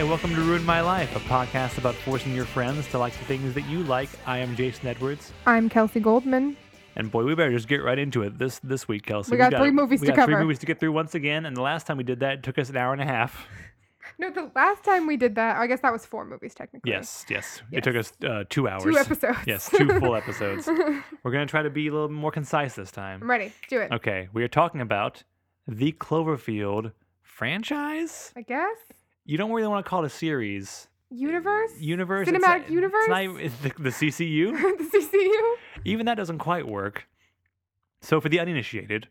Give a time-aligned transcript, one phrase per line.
[0.00, 3.24] Hi, welcome to Ruin My Life, a podcast about forcing your friends to like the
[3.26, 4.08] things that you like.
[4.26, 6.56] I am Jason Edwards, I'm Kelsey Goldman.
[6.96, 9.32] and boy, we better just get right into it this this week, Kelsey.
[9.32, 11.54] We got three movies we to got Three movies to get through once again, and
[11.54, 13.46] the last time we did that, it took us an hour and a half.
[14.18, 16.90] No, the last time we did that, I guess that was four movies technically.
[16.90, 18.84] Yes, yes, it took us uh, two hours.
[18.84, 19.38] Two episodes.
[19.46, 20.66] Yes, two full episodes.
[20.66, 23.20] We're gonna try to be a little more concise this time.
[23.22, 23.52] I'm ready.
[23.68, 23.92] Do it.
[23.92, 25.24] Okay, we are talking about
[25.68, 28.32] the Cloverfield franchise.
[28.34, 28.78] I guess.
[29.30, 30.88] You don't really want to call it a series.
[31.08, 31.70] Universe?
[31.78, 32.26] Universe.
[32.26, 33.08] Cinematic It's universe?
[33.08, 34.50] not even- it's the, the CCU.
[34.78, 35.54] the CCU?
[35.84, 37.06] Even that doesn't quite work.
[38.00, 39.06] So, for the uninitiated,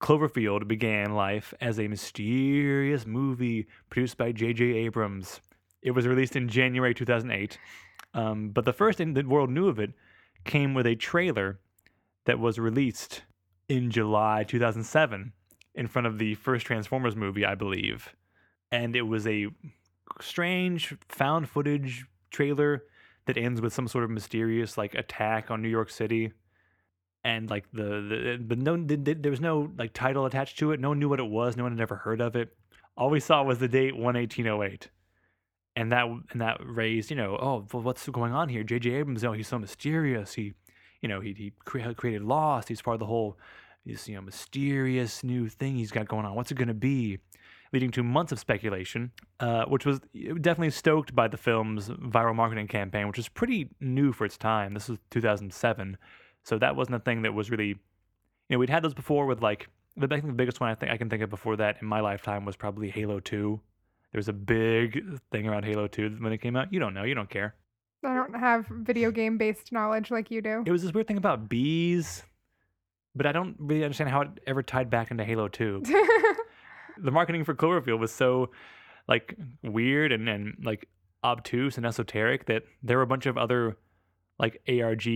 [0.00, 4.66] Cloverfield began life as a mysterious movie produced by J.J.
[4.66, 5.40] Abrams.
[5.82, 7.58] It was released in January 2008.
[8.14, 9.94] Um, but the first thing the world knew of it
[10.44, 11.58] came with a trailer
[12.26, 13.22] that was released
[13.68, 15.32] in July 2007
[15.74, 18.14] in front of the first Transformers movie, I believe.
[18.74, 19.46] And it was a
[20.20, 22.82] strange found footage trailer
[23.26, 26.32] that ends with some sort of mysterious like attack on New York City.
[27.22, 30.72] And like the, the but no th- th- there was no like title attached to
[30.72, 30.80] it.
[30.80, 31.56] No one knew what it was.
[31.56, 32.48] No one had ever heard of it.
[32.96, 34.90] All we saw was the date one eighteen oh eight,
[35.76, 38.64] and that and that raised you know oh well, what's going on here?
[38.64, 38.90] J.J.
[38.90, 40.34] Abrams oh he's so mysterious.
[40.34, 40.52] He
[41.00, 42.68] you know he he cre- created Lost.
[42.68, 43.38] He's part of the whole
[43.86, 46.34] this you know mysterious new thing he's got going on.
[46.34, 47.20] What's it going to be?
[47.74, 49.98] Leading to months of speculation, uh, which was
[50.40, 54.74] definitely stoked by the film's viral marketing campaign, which was pretty new for its time.
[54.74, 55.96] This was 2007,
[56.44, 57.76] so that wasn't a thing that was really, you
[58.50, 60.92] know, we'd had those before with like the I think the biggest one I think
[60.92, 63.60] I can think of before that in my lifetime was probably Halo 2.
[64.12, 65.02] There was a big
[65.32, 66.72] thing around Halo 2 when it came out.
[66.72, 67.56] You don't know, you don't care.
[68.04, 70.62] I don't have video game based knowledge like you do.
[70.64, 72.22] It was this weird thing about bees,
[73.16, 75.82] but I don't really understand how it ever tied back into Halo 2.
[76.98, 78.50] the marketing for Cloverfield was so
[79.08, 80.88] like weird and, and like
[81.22, 83.76] obtuse and esoteric that there were a bunch of other
[84.38, 85.06] like ARG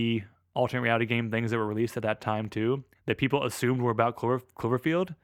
[0.55, 3.91] alternate reality game things that were released at that time too that people assumed were
[3.91, 5.15] about Clover, Cloverfield.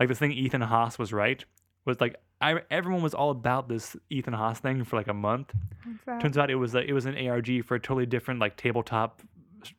[0.00, 1.44] Like this thing Ethan Haas was right
[1.84, 5.52] was like I, everyone was all about this Ethan Haas thing for like a month.
[6.20, 9.22] Turns out it was a, it was an ARG for a totally different like tabletop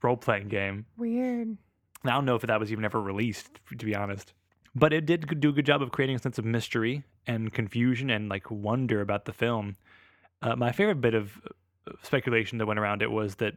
[0.02, 0.86] role playing game.
[0.98, 1.58] Weird.
[2.06, 4.34] I don't know if that was even ever released, to be honest.
[4.80, 8.10] But it did do a good job of creating a sense of mystery and confusion
[8.10, 9.76] and like wonder about the film.
[10.42, 13.56] Uh, my favorite bit of uh, speculation that went around it was that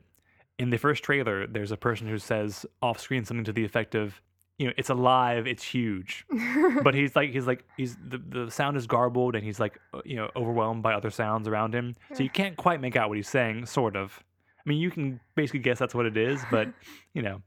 [0.59, 3.95] in the first trailer, there's a person who says off screen something to the effect
[3.95, 4.21] of,
[4.59, 6.27] you know, it's alive, it's huge.
[6.83, 10.01] but he's like, he's like, he's the, the sound is garbled and he's like, uh,
[10.05, 11.95] you know, overwhelmed by other sounds around him.
[12.15, 14.23] So you can't quite make out what he's saying, sort of.
[14.59, 16.69] I mean, you can basically guess that's what it is, but
[17.15, 17.43] you know,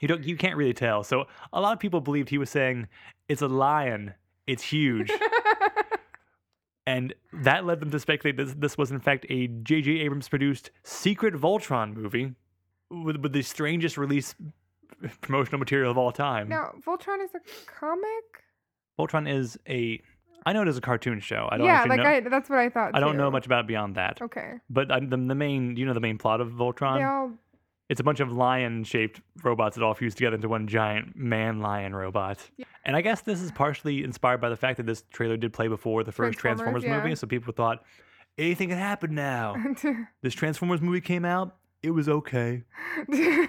[0.00, 1.04] you don't, you can't really tell.
[1.04, 2.88] So a lot of people believed he was saying,
[3.28, 4.14] "It's a lion,
[4.46, 5.10] it's huge,"
[6.86, 10.00] and that led them to speculate that this was in fact a J.J.
[10.00, 12.34] Abrams produced secret Voltron movie
[12.90, 14.34] with with the strangest release
[15.20, 16.48] promotional material of all time.
[16.48, 18.44] now, Voltron is a comic?
[18.98, 20.00] Voltron is a,
[20.44, 21.48] I know it is a cartoon show.
[21.50, 22.04] I don't yeah, like know.
[22.04, 22.90] I, that's what I thought.
[22.94, 24.20] I don't know much about it beyond that.
[24.20, 24.54] Okay.
[24.68, 26.98] But uh, the, the main, you know, the main plot of Voltron.
[26.98, 27.32] They all
[27.90, 32.38] It's a bunch of lion-shaped robots that all fuse together into one giant man-lion robot.
[32.56, 32.64] Yeah.
[32.84, 35.68] And I guess this is partially inspired by the fact that this trailer did play
[35.68, 37.14] before the first Transformers, Transformers, movie, yeah.
[37.16, 37.82] so people thought
[38.38, 39.56] anything can happen now.
[40.22, 42.62] this Transformers movie came out, it was okay.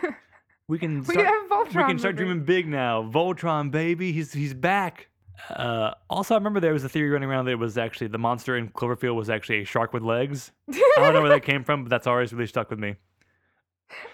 [0.71, 1.75] We can we start, have Voltron.
[1.75, 2.27] we can start movie.
[2.27, 3.03] dreaming big now.
[3.03, 5.09] Voltron, baby, he's he's back.
[5.49, 8.17] Uh, also, I remember there was a theory running around that it was actually the
[8.17, 10.53] monster in Cloverfield was actually a shark with legs.
[10.69, 12.95] I don't know where that came from, but that's always really stuck with me.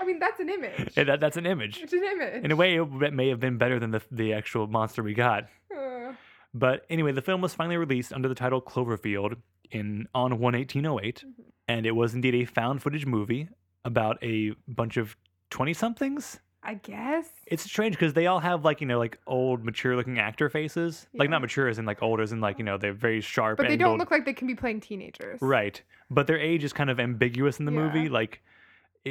[0.02, 0.94] I mean, that's an image.
[0.98, 1.80] And that, that's an image.
[1.82, 2.44] It's an image.
[2.44, 5.46] In a way, it may have been better than the, the actual monster we got.
[5.76, 6.14] Uh,
[6.54, 9.38] But anyway, the film was finally released under the title Cloverfield
[9.72, 11.24] in on 11808,
[11.68, 13.50] and it was indeed a found footage movie
[13.86, 15.16] about a bunch of
[15.50, 16.40] 20 somethings.
[16.64, 17.30] I guess.
[17.46, 21.08] It's strange because they all have like, you know, like old, mature looking actor faces.
[21.14, 23.58] Like, not mature as in like old, as in like, you know, they're very sharp.
[23.58, 25.40] But they don't look like they can be playing teenagers.
[25.42, 25.82] Right.
[26.10, 27.80] But their age is kind of ambiguous in the Yeah.
[27.80, 28.10] movie.
[28.10, 28.42] Like,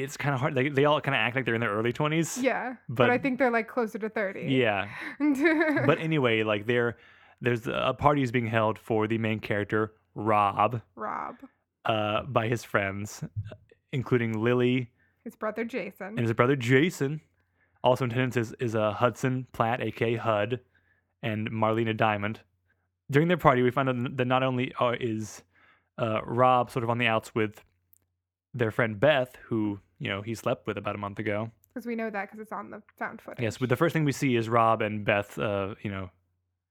[0.02, 0.54] it's kind of hard.
[0.54, 2.42] They, they all kind of act like they're in their early 20s.
[2.42, 2.76] Yeah.
[2.88, 4.42] But, I think they're like closer to 30.
[4.42, 4.88] Yeah.
[5.86, 6.96] but anyway, like there,
[7.40, 11.36] there's a party is being held for the main character Rob, Rob,
[11.84, 13.22] uh, by his friends,
[13.92, 14.90] including Lily
[15.24, 16.08] his brother Jason.
[16.08, 17.20] and his brother Jason.
[17.84, 20.60] Also in attendance is, is uh, Hudson Platt, aka Hud,
[21.22, 22.40] and Marlena Diamond.
[23.10, 25.42] During their party, we find out that not only uh, is
[25.98, 27.62] uh, Rob sort of on the outs with
[28.54, 31.50] their friend Beth, who you know he slept with about a month ago.
[31.72, 33.42] Because we know that because it's on the found footage.
[33.42, 36.10] Yes, but the first thing we see is Rob and Beth, uh, you know,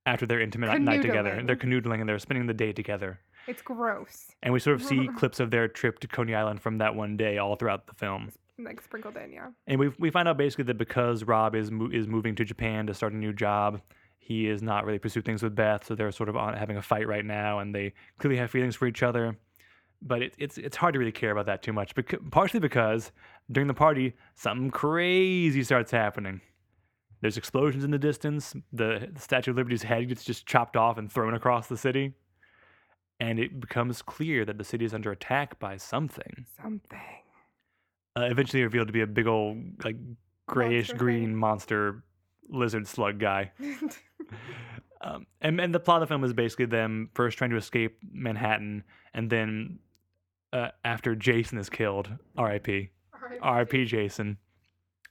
[0.06, 1.42] after their intimate night together.
[1.46, 3.20] They're canoodling and they're spending the day together.
[3.48, 4.28] It's gross.
[4.44, 7.18] And we sort of see clips of their trip to Coney Island from that one
[7.18, 8.32] day all throughout the film.
[8.58, 9.48] Like sprinkled in, yeah.
[9.68, 12.88] And we we find out basically that because Rob is mo- is moving to Japan
[12.88, 13.82] to start a new job,
[14.18, 15.86] he is not really pursue things with Beth.
[15.86, 18.76] So they're sort of on, having a fight right now, and they clearly have feelings
[18.76, 19.38] for each other.
[20.08, 23.12] But it, it's it's hard to really care about that too much, because, partially because
[23.52, 26.42] during the party something crazy starts happening.
[27.22, 28.54] There's explosions in the distance.
[28.72, 32.14] The, the Statue of Liberty's head gets just chopped off and thrown across the city,
[33.20, 37.00] and it becomes clear that the city is under attack by something Something.
[38.16, 39.96] uh, eventually revealed to be a big old like
[40.48, 41.36] grayish Monster green thing.
[41.36, 42.04] monster
[42.50, 43.52] lizard slug guy.
[45.02, 48.00] Um, and and the plot of the film is basically them first trying to escape
[48.12, 49.78] Manhattan, and then
[50.56, 52.90] uh, after Jason is killed, R.I.P.
[53.42, 53.86] R.I.P.
[53.86, 54.38] Jason.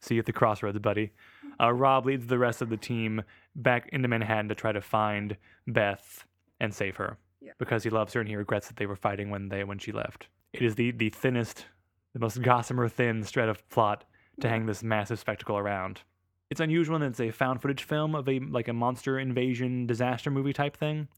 [0.01, 1.13] See you at the crossroads, buddy.
[1.61, 3.23] Uh, Rob leads the rest of the team
[3.55, 5.37] back into Manhattan to try to find
[5.67, 6.25] Beth
[6.61, 7.53] and save her Yeah.
[7.59, 9.93] because he loves her and he regrets that they were fighting when they when she
[9.93, 10.29] left.
[10.53, 11.67] It is the the thinnest,
[12.13, 14.05] the most gossamer thin thread of plot
[14.41, 16.01] to hang this massive spectacle around.
[16.51, 20.31] It's unusual that it's a found footage film of a like a monster invasion disaster
[20.31, 21.09] movie type thing,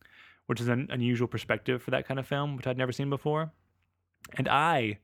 [0.47, 3.51] which is an unusual perspective for that kind of film, which I'd never seen before.
[4.35, 4.99] And I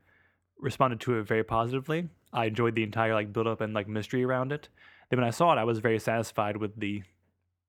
[0.59, 2.09] responded to it very positively.
[2.33, 4.69] I enjoyed the entire like build up and like mystery around it.
[5.11, 7.03] Then when I saw it, I was very satisfied with the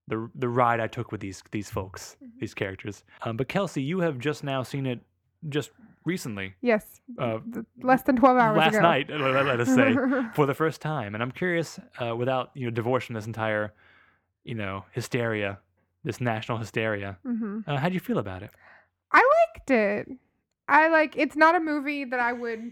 [0.07, 2.39] the the ride I took with these these folks, Mhm.
[2.39, 3.03] these characters.
[3.21, 4.99] Um, but Kelsey, you have just now seen it
[5.49, 5.71] just
[6.05, 7.01] recently, Yes.
[7.17, 7.39] uh,
[7.81, 8.81] less than 12 hours last ago.
[8.81, 9.09] night.
[9.09, 9.95] Let, us say
[10.33, 13.73] for the first time, and I'm curious, uh, without you know divorcing this entire,
[14.43, 15.59] you know, hysteria,
[16.03, 17.17] this national hysteria.
[17.23, 18.51] hmm Uh, how do you feel about it?
[19.11, 19.21] I
[19.55, 20.09] liked it.
[20.73, 22.71] I like it's not a movie that I would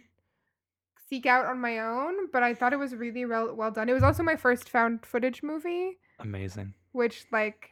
[1.09, 3.89] seek out on my own, but I thought it was really well, well done.
[3.89, 6.73] It was also my first found footage movie, Amazing.
[6.93, 7.69] which like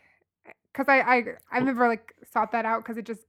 [0.74, 3.26] cuz I I I've never like sought that out cuz it just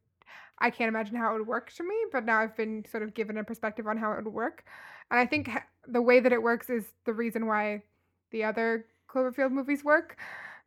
[0.59, 3.15] I can't imagine how it would work to me, but now I've been sort of
[3.15, 4.65] given a perspective on how it would work.
[5.11, 5.49] And I think
[5.87, 7.83] the way that it works is the reason why
[8.31, 10.19] the other Cloverfield movies work.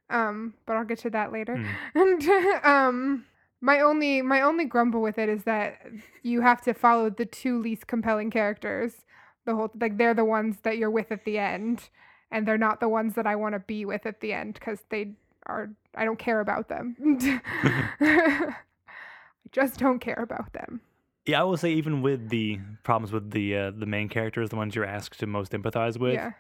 [0.10, 1.56] Um, but I'll get to that later.
[1.58, 1.68] Mm.
[1.96, 3.26] And um
[3.64, 5.80] my only my only grumble with it is that
[6.22, 9.06] you have to follow the two least compelling characters
[9.46, 11.90] the whole like they're the ones that you're with at the end
[12.30, 14.80] and they're not the ones that I want to be with at the end cuz
[14.90, 15.14] they
[15.46, 16.96] are I don't care about them.
[18.02, 18.56] I
[19.52, 20.82] just don't care about them.
[21.26, 24.58] Yeah, I will say even with the problems with the uh, the main characters, the
[24.58, 26.32] ones you're asked to most empathize with, yeah.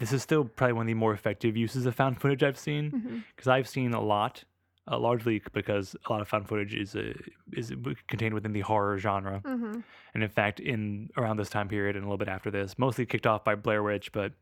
[0.00, 3.24] this is still probably one of the more effective uses of found footage I've seen.
[3.36, 4.44] Because I've seen a lot,
[4.90, 7.12] uh, largely because a lot of found footage is uh,
[7.52, 7.72] is
[8.08, 9.82] contained within the horror genre, Mhm.
[10.14, 13.04] and in fact, in around this time period and a little bit after this, mostly
[13.06, 14.32] kicked off by Blair Witch, but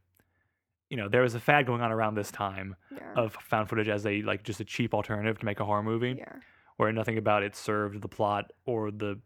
[0.90, 3.12] you know there was a fad going on around this time Yeah.
[3.16, 6.14] of found footage as a like just a cheap alternative to make a horror movie,
[6.18, 6.32] yeah.
[6.76, 9.18] where nothing about it served the plot or the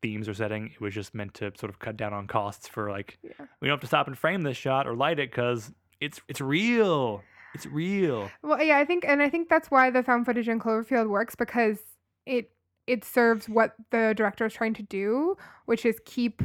[0.00, 0.66] themes or setting.
[0.68, 3.32] It was just meant to sort of cut down on costs for like Yeah.
[3.60, 6.40] we don't have to stop and frame this shot or light it because it's it's
[6.40, 7.24] real.
[7.58, 8.30] It's real.
[8.40, 11.34] Well, yeah, I think, and I think that's why the found footage in Cloverfield works
[11.34, 11.78] because
[12.24, 12.52] it
[12.86, 15.36] it serves what the director is trying to do,
[15.66, 16.40] which is keep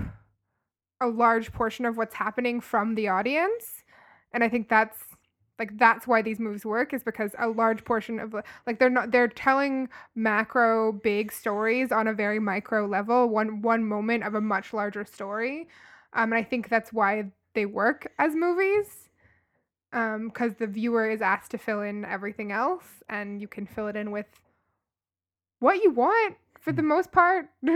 [1.00, 3.84] a large portion of what's happening from the audience,
[4.34, 4.98] and I think that's
[5.60, 8.34] like that's why these movies work is because a large portion of
[8.65, 13.86] like they're not they're telling macro big stories on a very micro level one one
[13.86, 15.67] moment of a much larger story.
[16.13, 19.02] Um and i think that's why they work as movies
[19.93, 23.88] um because the viewer is asked to fill in everything else and you can fill
[23.88, 24.25] it in with
[25.59, 27.50] what you want for the most part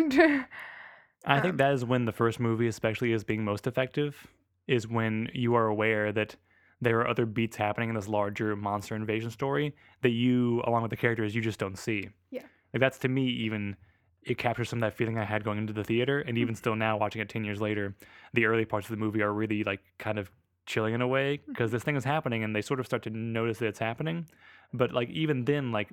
[1.26, 4.28] I think Um, that is when the first movie, especially, is being most effective.
[4.68, 6.36] Is when you are aware that
[6.80, 10.92] there are other beats happening in this larger monster invasion story that you, along with
[10.92, 12.10] the characters, you just don't see.
[12.32, 12.44] Yeah.
[12.74, 13.76] Like that's to me even
[14.24, 16.42] it captures some of that feeling I had going into the theater, and Mm.
[16.42, 17.96] even still now watching it ten years later,
[18.34, 20.30] the early parts of the movie are really like kind of
[20.68, 23.10] chilling in a way because this thing is happening, and they sort of start to
[23.10, 24.28] notice that it's happening.
[24.74, 25.90] But like even then, like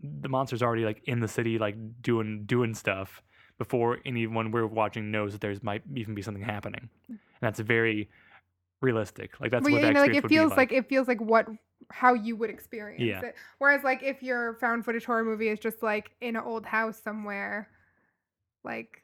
[0.00, 3.22] the monster's already like in the city, like doing doing stuff
[3.58, 8.08] before anyone we're watching knows that there's might even be something happening, and that's very
[8.80, 9.40] realistic.
[9.40, 10.72] Like that's Well, what yeah, that you know, like it feels like.
[10.72, 11.46] it feels like what
[11.90, 13.20] how you would experience Yeah.
[13.22, 13.34] it.
[13.58, 17.00] Whereas like if your found footage horror movie is just like in an old house
[17.02, 17.68] somewhere,
[18.64, 19.02] like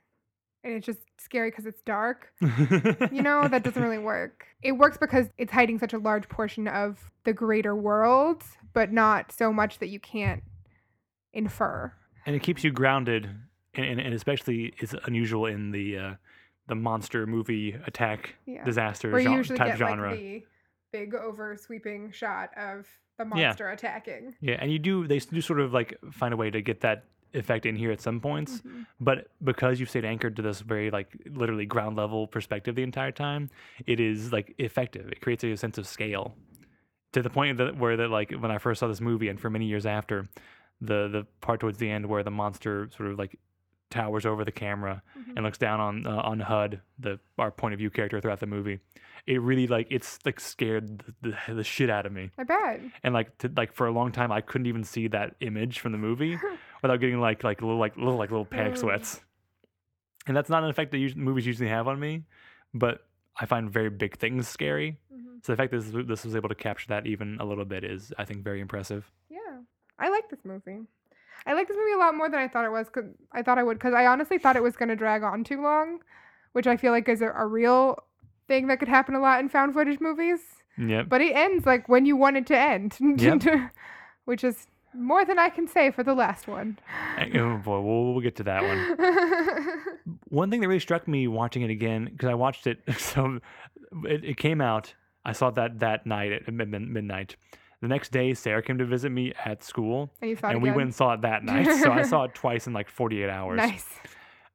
[0.64, 2.33] and it's just scary because it's dark.
[2.40, 2.49] You
[3.23, 4.47] know, that doesn't really work.
[4.62, 8.42] It works because it's hiding such a large portion of the greater world,
[8.73, 10.42] but not so much that you can't
[11.33, 11.92] infer.
[12.26, 13.28] and it keeps you grounded
[13.75, 16.14] and, and, and especially it's unusual in the uh,
[16.68, 18.64] the monster movie attack Yeah.
[18.64, 20.42] disaster Where you gen- usually type get genre like the
[20.92, 22.87] big over sweeping shot of
[23.18, 23.47] the Yeah.
[23.49, 24.35] monster attacking.
[24.40, 27.04] yeah and you do they do sort of like find a way to get that
[27.34, 28.86] effect in here at some points, Mhm.
[29.00, 33.12] but because you've stayed anchored to this very like literally ground level perspective the entire
[33.12, 33.50] time,
[33.86, 35.08] it is like effective.
[35.10, 36.36] It creates a sense of scale
[37.12, 39.50] to the point that where that like when I first saw this movie and for
[39.50, 40.24] many years after,
[40.80, 43.38] the the part towards the end where the monster sort of like
[43.94, 45.32] towers over the camera Mhm.
[45.36, 48.46] and looks down on uh, on Hud, the our point of view character throughout the
[48.56, 48.78] movie.
[49.26, 52.80] It really like it's like scared the, the, the shit out of me, I bet.
[53.02, 55.92] and like to, like for a long time I couldn't even see that image from
[55.92, 56.38] the movie
[56.82, 59.22] without getting like like little like little like little panic sweats.
[60.26, 62.24] And that's not an effect that us- movies usually have on me,
[62.72, 64.98] but I find very big things scary.
[65.12, 65.44] Mhm.
[65.44, 67.84] So the fact that this, this was able to capture that even a little bit
[67.84, 69.10] is, I think, very impressive.
[69.28, 69.58] Yeah,
[69.98, 70.80] I like this movie.
[71.46, 72.88] I like this movie a lot more than I thought it was.
[72.88, 75.44] Cause I thought I would, because I honestly thought it was going to drag on
[75.44, 75.98] too long,
[76.52, 77.98] which I feel like is a, a real
[78.48, 80.40] thing that could happen a lot in found footage movies.
[80.78, 81.08] Yep.
[81.08, 83.42] But it ends like when you want it to end, Yep.
[84.24, 86.78] which is more than I can say for the last one.
[87.18, 89.78] Eh, oh boy, we'll, we'll get to that one.
[90.28, 93.38] One thing that really struck me watching it again because I watched it, so
[94.04, 94.94] it, it came out.
[95.24, 97.36] I saw that that night at mid- mid- midnight.
[97.84, 100.84] The next day, Sarah came to visit me at school, and it and we went
[100.84, 101.66] and saw it that night.
[101.82, 103.58] so I saw it twice in like 48 hours.
[103.58, 103.84] Nice.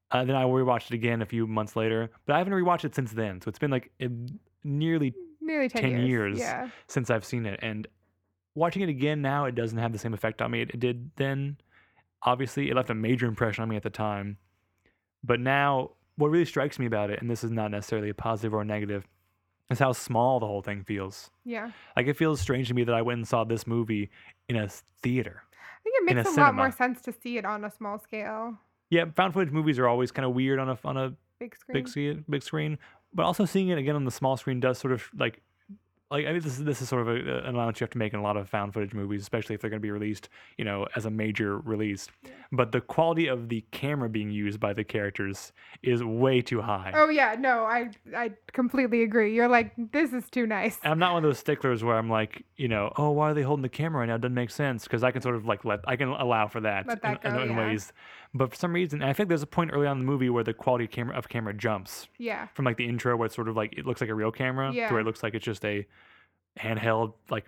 [0.10, 2.96] Uh, then I rewatched it again a few months later, but I haven't rewatched it
[2.96, 3.40] since then.
[3.40, 4.08] So it's been like a,
[4.64, 6.08] nearly Nearly 10, 10 years.
[6.08, 6.40] years.
[6.40, 6.70] Yeah.
[6.88, 7.60] since I've seen it.
[7.62, 7.88] And
[8.56, 11.12] watching it again now, it doesn't have the same effect on me it, it did
[11.16, 11.58] then.
[12.24, 14.38] Obviously, it left a major impression on me at the time.
[15.24, 18.56] But now, what really strikes me about it, and this is not necessarily a positive
[18.56, 19.08] or a negative,
[19.70, 21.30] is how small the whole thing feels.
[21.46, 21.72] Yeah.
[21.96, 24.10] Like, it feels strange to me that I went and saw this movie
[24.48, 24.70] in a
[25.02, 25.44] theater.
[25.54, 28.00] I think it makes a a, lot more sense to see it on a small
[28.00, 28.58] scale,
[28.90, 31.74] Yeah, found footage movies are always kind of weird on a on a big screen.
[31.74, 32.78] big screen, big screen.
[33.14, 35.42] But also seeing it again on the small screen does sort of like,
[36.12, 38.00] like I mean, this is this is sort of a, an allowance you have to
[38.00, 40.30] make in a lot of found footage movies, especially if they're going to be released,
[40.58, 42.08] you know, as a major release.
[42.52, 45.52] But the quality of the camera being used by the characters
[45.84, 46.92] is way too high.
[46.96, 49.36] Oh yeah, no, I I completely agree.
[49.36, 50.80] You're like, this is too nice.
[50.84, 53.34] And I'm not one of those sticklers where I'm like, you know, oh, why are
[53.36, 54.16] they holding the camera right now?
[54.16, 56.62] It doesn't make sense because I can sort of like let I can allow for
[56.62, 57.68] that, that in, in- in yeah.
[57.68, 57.94] ways.
[58.34, 60.30] But for some reason, and I think there's a point early on in the movie
[60.30, 62.08] where the quality of camera of camera jumps.
[62.18, 62.48] Yeah.
[62.54, 64.72] from like the intro where it's sort of like it looks like a real camera
[64.72, 65.86] to where it looks like it's just a
[66.60, 67.48] handheld like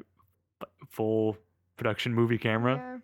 [0.90, 1.38] full
[1.78, 2.98] production movie camera yeah.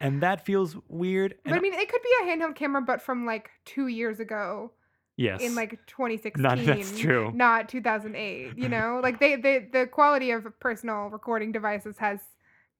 [0.00, 3.26] and that feels weird But I mean, it could be a handheld camera, but from
[3.26, 4.70] like two years ago
[5.16, 6.42] yes in like 2016.
[6.42, 7.32] Not- that's true.
[7.34, 8.56] Not 2008.
[8.56, 12.20] You know, like they, they the quality of personal recording devices has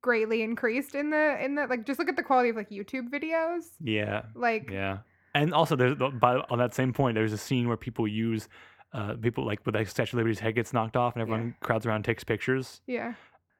[0.07, 3.07] greatly increased in the in the like just look at the quality of like YouTube
[3.11, 3.65] videos.
[3.83, 4.99] yeah Like yeah
[5.35, 8.49] and also there's the- by on that same point there's a scene where people use
[8.93, 11.85] uh people like with like Statue of Liberty's head gets knocked off and everyone crowds
[11.87, 13.15] around and takes pictures yeah.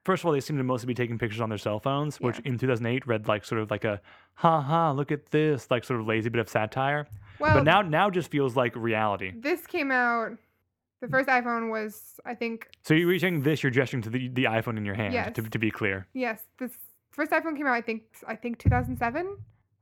[0.05, 2.37] first of all they seem to mostly be taking pictures on their cell phones which
[2.39, 2.51] Yeah.
[2.53, 3.99] in 2008 read like sort of like a
[4.35, 7.01] ha ha look at this like sort of lazy bit of satire
[7.39, 10.31] Well, but now now just feels like reality this came out
[11.01, 14.45] the first iPhone was I think So you're reaching this, you're gesturing to the, the
[14.45, 15.33] iPhone in your hand, to, Yes.
[15.35, 16.07] to to be clear.
[16.13, 16.71] yes, this
[17.11, 19.37] first iPhone came out I think I think 2007.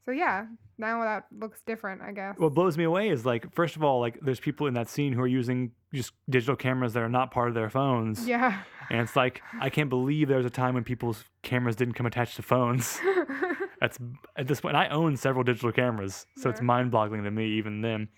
[0.06, 0.46] So yeah,
[0.78, 2.36] now that looks different, I guess.
[2.38, 5.14] What blows me away is like, first of all, like there's people in that scene
[5.14, 8.28] who are using just digital cameras that are not part of their phones.
[8.28, 8.62] yeah.
[8.92, 12.06] And it's like, I can't believe there was a time when people's cameras didn't come
[12.06, 13.00] attached to phones.
[13.82, 13.98] That's
[14.38, 16.28] at this point, I own several digital cameras.
[16.38, 18.10] So it's mind boggling to me, even then.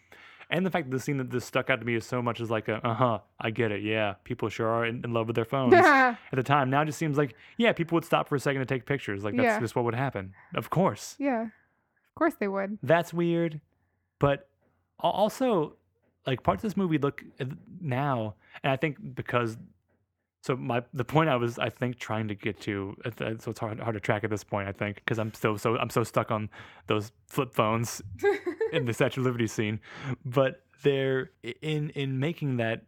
[0.50, 2.40] And the fact that the scene that this stuck out to me is so much
[2.40, 3.82] is like, a, uh huh, I get it.
[3.84, 5.74] Yeah, people sure are in, in love with their phones.
[5.74, 6.70] at the time.
[6.70, 9.24] Now it just seems like, yeah, people would stop for a second to take pictures.
[9.26, 9.60] Like that's Yeah.
[9.60, 10.34] just what would happen.
[10.56, 11.16] Of course.
[11.20, 11.44] yeah.
[11.44, 12.80] Of course they would.
[12.82, 13.60] That's weird.
[14.20, 14.48] But
[15.04, 15.76] al- also,
[16.26, 17.46] like parts of this movie look uh,
[17.82, 19.58] now, and I think because.
[20.48, 23.60] So my the point I was I think trying to get to uh, so it's
[23.60, 26.06] hard hard to track at this point I think because I'm still so I'm so
[26.06, 26.50] stuck on
[26.86, 28.02] those flip phones
[28.72, 29.82] in the Statue of Liberty scene,
[30.24, 32.84] but they're in in making that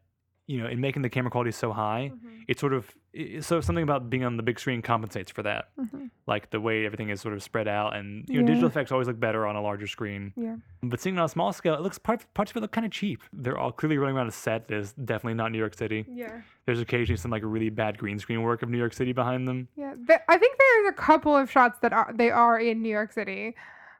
[0.52, 2.84] you know in making the camera quality so high, Mhm, it's sort of
[3.22, 6.10] i- so something about being on the big screen compensates for that mhm.
[6.32, 8.48] like the way everything is sort of spread out and you know Yeah.
[8.52, 10.56] digital effects always look better on a larger screen Yeah.
[10.92, 12.86] but seeing it on a small scale it looks part, parts of it look kind
[12.90, 15.76] of cheap they're all clearly running around a set that is definitely not new york
[15.84, 16.42] city Yeah.
[16.66, 19.68] there's occasionally some like really bad green screen work of new york city behind them
[19.76, 19.94] Yeah.
[20.08, 23.12] Th- I think there's a couple of shots that are they are in New York
[23.14, 23.56] City,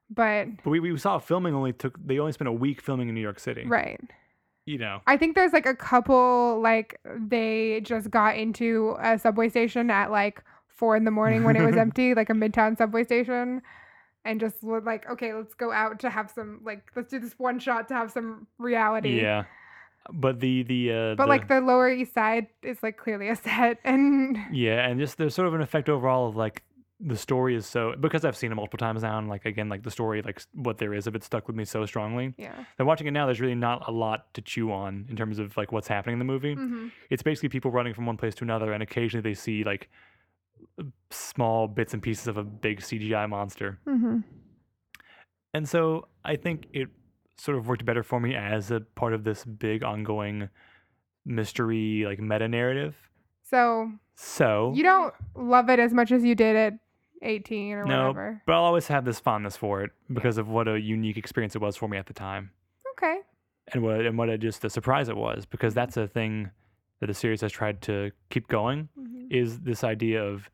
[0.10, 3.16] but but we, we saw filming only took they only spent a week filming in
[3.16, 4.00] new york city right.
[4.70, 9.50] You know I think there's like a couple like they just got into a subway
[9.50, 13.04] station at like four in the morning when it was empty, like a midtown subway
[13.04, 13.62] station,
[14.24, 17.34] and just were like, okay, let's go out to have some like let's do this
[17.40, 19.20] one shot to have some reality.
[19.20, 19.46] yeah
[20.14, 23.80] but the the uh But like the Lower East Side is like clearly a set,
[23.84, 26.64] and yeah and just there's sort of an effect overall of like
[27.00, 29.84] the story is so because I've seen it multiple times now, and like again, like
[29.84, 32.34] the story, like what there is of it stuck with me so strongly.
[32.38, 32.66] Yeah.
[32.78, 35.56] That watching it now, there's really not a lot to chew on in terms of
[35.56, 36.56] like what's happening in the movie.
[36.56, 39.90] hmm It's basically people running from one place to another, and occasionally they see like
[41.10, 43.80] small bits and pieces of a big CGI monster.
[43.86, 44.20] hmm
[45.54, 46.90] And so I think it
[47.38, 50.50] sort of worked better for me as a part of this big ongoing
[51.26, 52.96] mystery, like meta narrative.
[53.44, 56.74] So So, you don't love it as much as you did at
[57.22, 58.42] 18 or No, whatever.
[58.46, 61.62] but I'll always have this fondness for it because of what a unique experience it
[61.62, 62.52] was for me at the time,
[62.94, 63.20] Okay.
[63.74, 65.46] and what and what a just a surprise it was.
[65.46, 66.50] Because that's a thing
[67.00, 70.50] that the series has tried to keep going hmm is this idea of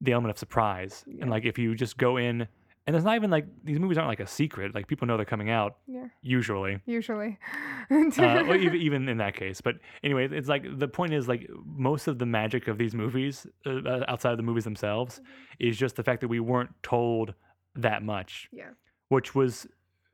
[0.00, 1.22] the element of surprise, Yeah.
[1.22, 2.48] and like if you just go in,
[2.88, 4.74] and it's not even like these movies aren't like a secret.
[4.74, 6.06] Like people know they're coming out Yeah.
[6.22, 6.80] usually.
[6.86, 7.38] Usually.
[7.90, 9.60] uh, well, even, even in that case.
[9.60, 13.46] But anyway, it's like the point is like most of the magic of these movies,
[13.66, 15.20] uh, uh, outside of the movies themselves,
[15.60, 17.34] is just the fact that we weren't told
[17.76, 18.70] that much, yeah.
[19.10, 19.66] which was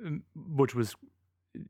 [0.04, 0.97] mm, which was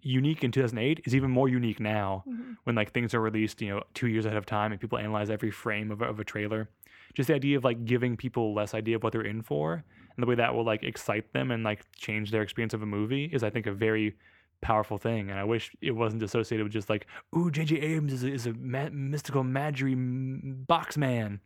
[0.01, 2.57] unique in 2008 is even more unique now Mhm.
[2.65, 5.29] when like things are released you know two years ahead of time and people analyze
[5.29, 6.71] every frame of, of a trailer
[7.13, 9.85] just the idea of like giving people less idea of what they're in for
[10.17, 12.87] and the way that will like excite them and like change their experience of a
[12.87, 14.15] movie is i think a very
[14.61, 17.07] powerful thing and i wish it wasn't associated with just like
[17.37, 19.95] ooh jj abrams is a, is a ma- mystical magery
[20.67, 21.41] box man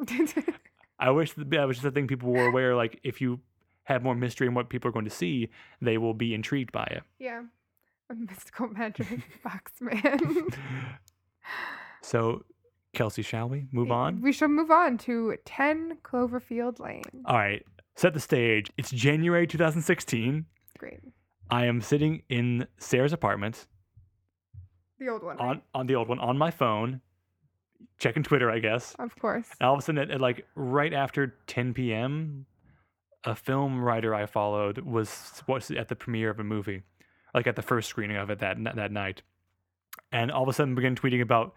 [1.00, 3.40] i wish th- that was just a thing people were aware like if you
[3.85, 5.48] have more mystery in what people are going to see
[5.81, 7.42] they will be intrigued by it yeah.
[8.11, 9.07] A mystical magic
[9.44, 10.18] box man.
[12.02, 12.42] so
[12.94, 17.02] kelsey shall we move on We shall move on to 10 Cloverfield Lane.
[17.26, 17.62] All right,
[17.98, 18.70] set the stage.
[18.78, 20.46] It's January 2016.
[20.78, 21.00] Great.
[21.50, 23.66] I am sitting in Sarah's apartment
[25.00, 25.38] The old one.
[25.38, 25.62] on right?
[25.74, 27.00] on the old one on my phone,
[27.98, 28.94] checking Twitter, I guess.
[29.00, 29.48] Of course.
[29.58, 32.46] And all of a sudden, at, at like right after 10 p.m.,
[33.24, 36.82] a film writer I followed was was at the premiere of a movie,
[37.34, 39.22] like at the first screening of it that that night,
[40.12, 41.52] and all of a sudden began tweeting about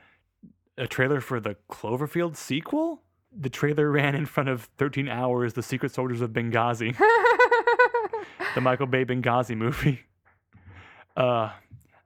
[0.75, 3.03] a trailer for the Cloverfield sequel.
[3.31, 5.53] The trailer ran in front of 13 hours.
[5.53, 6.97] The Secret Soldiers of Benghazi.
[8.55, 10.01] the Michael Bay Benghazi movie.
[11.15, 11.49] Uh,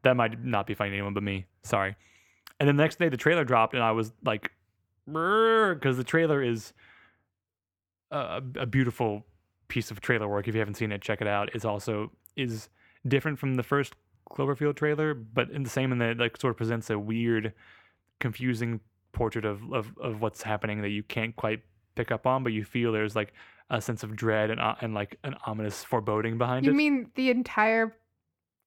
[0.03, 1.45] that might not be funny to anyone but me.
[1.63, 1.95] Sorry.
[2.59, 4.51] And then the next day, the trailer dropped, and I was like,
[5.05, 6.73] because the trailer is
[8.11, 9.25] a, a beautiful
[9.67, 10.47] piece of trailer work.
[10.47, 11.49] If you haven't seen it, check it out.
[11.53, 12.69] It's also is
[13.07, 13.95] different from the first
[14.31, 17.53] Cloverfield trailer, but in the same in that it like sort of presents a weird,
[18.19, 18.79] confusing
[19.15, 21.61] portrait of, of of what's happening that you can't quite
[21.95, 23.33] pick up on, but you feel there's like
[23.69, 26.73] a sense of dread and uh, and like an ominous foreboding behind you it.
[26.73, 27.95] You mean the entire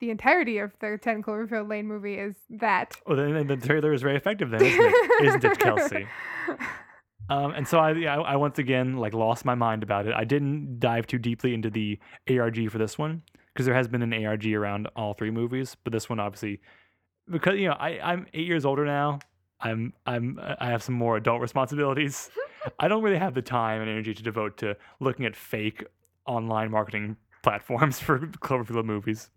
[0.01, 2.95] the entirety of the 10 Cloverfield Lane movie is that?
[3.07, 5.25] well, then, then the trailer is very effective, then, isn't it?
[5.27, 6.07] isn't it, Kelsey?
[7.31, 10.15] Um, and so I, I, I once again like lost my mind about it.
[10.15, 11.99] I didn't dive too deeply into the
[12.31, 15.93] ARG for this one because there has been an ARG around all three movies, but
[15.93, 16.61] this one obviously
[17.31, 19.19] because you know I I'm eight years older now.
[19.61, 22.31] I'm I'm I have some more adult responsibilities.
[22.79, 25.85] I don't really have the time and energy to devote to looking at fake
[26.27, 29.31] online marketing platforms for Cloverfield movies.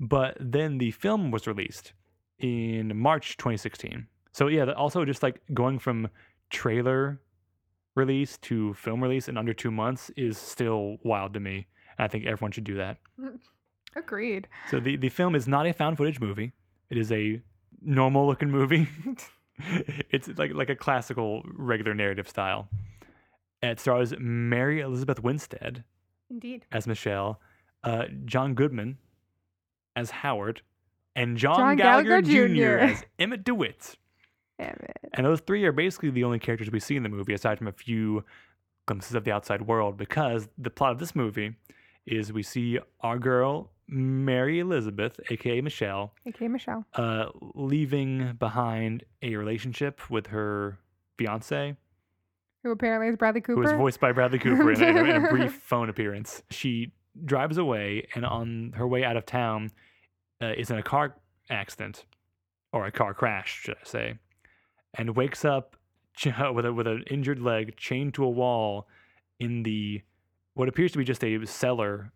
[0.00, 1.92] But then the film was released
[2.38, 4.06] in March 2016.
[4.32, 6.08] So yeah, also just like going from
[6.50, 7.20] trailer
[7.96, 11.66] release to film release in under two months is still wild to me.
[11.98, 12.98] And I think everyone should do that.
[13.96, 14.46] Agreed.
[14.70, 16.52] So the, the film is not a found footage movie.
[16.90, 17.42] It is a
[17.82, 18.88] normal looking movie.
[20.10, 22.68] it's like like a classical regular narrative style.
[23.62, 25.84] It stars Mary Elizabeth Winstead
[26.30, 26.64] Indeed.
[26.70, 27.40] as Michelle,
[27.82, 28.98] uh, John Goodman
[29.96, 30.62] as Howard,
[31.16, 32.54] and John, John Gallagher, Gallagher Jr.
[32.54, 32.78] Jr.
[32.92, 33.96] as Emmett DeWitt.
[34.58, 34.96] Damn it.
[35.14, 37.68] And those three are basically the only characters we see in the movie, aside from
[37.68, 38.24] a few
[38.86, 41.54] glimpses of the outside world, because the plot of this movie
[42.06, 46.84] is we see our girl, Mary Elizabeth, aka Michelle, Okay, Michelle.
[46.94, 50.78] uh, leaving behind a relationship with her
[51.16, 51.74] fiance,
[52.62, 53.54] Who apparently is Bradley Cooper.
[53.62, 56.42] who was voiced by Bradley Cooper in a, in a- brief phone appearance.
[56.50, 56.92] She
[57.24, 59.70] drives away, and on her way out of town,
[60.42, 61.16] uh, is in a car
[61.50, 62.04] accident
[62.72, 64.14] or a car crash, should I say,
[64.94, 65.76] and wakes up
[66.54, 68.86] with a, with an injured leg chained to a wall
[69.40, 70.02] in the
[70.54, 72.12] what appears to be just a cellar.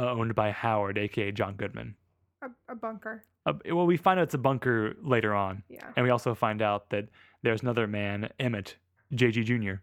[0.00, 1.94] Uh, owned by Howard, aka John Goodman.
[2.42, 3.22] a, a bunker.
[3.46, 5.86] Uh, well, we find out it's a bunker later on, Yeah.
[5.96, 7.08] and we also find out that
[7.42, 8.76] there's another man, Emmett,
[9.14, 9.80] JG Jr.,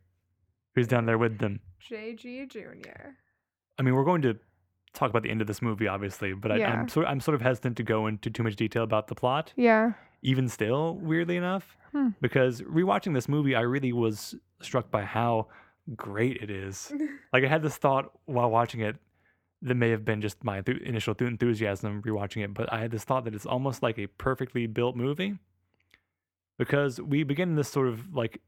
[0.75, 1.60] who's down there with them.
[1.89, 3.10] JG Jr.
[3.77, 4.38] I mean, we're going to
[4.93, 6.73] talk about the end of this movie, obviously, but I, Yeah.
[6.82, 9.53] I'm sort I'm sort of hesitant to go into too much detail about the plot.
[9.56, 9.93] Yeah.
[10.23, 12.10] Even still, weirdly enough, Hmm.
[12.21, 15.47] because rewatching this movie, I really was struck by how
[15.95, 16.91] great it is.
[17.34, 18.95] Like I had this thought while watching it
[19.61, 22.91] that may have been just my enthu- initial thu- enthusiasm rewatching it, but I had
[22.91, 25.35] this thought that it's almost like a perfectly built movie
[26.57, 28.41] because we begin this sort of like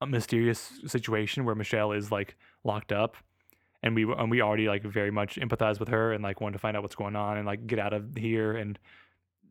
[0.00, 3.16] a mysterious situation where Michelle is like locked up
[3.82, 6.58] and we and we already like very much empathize with her and like want to
[6.58, 8.78] find out what's going on and like get out of here and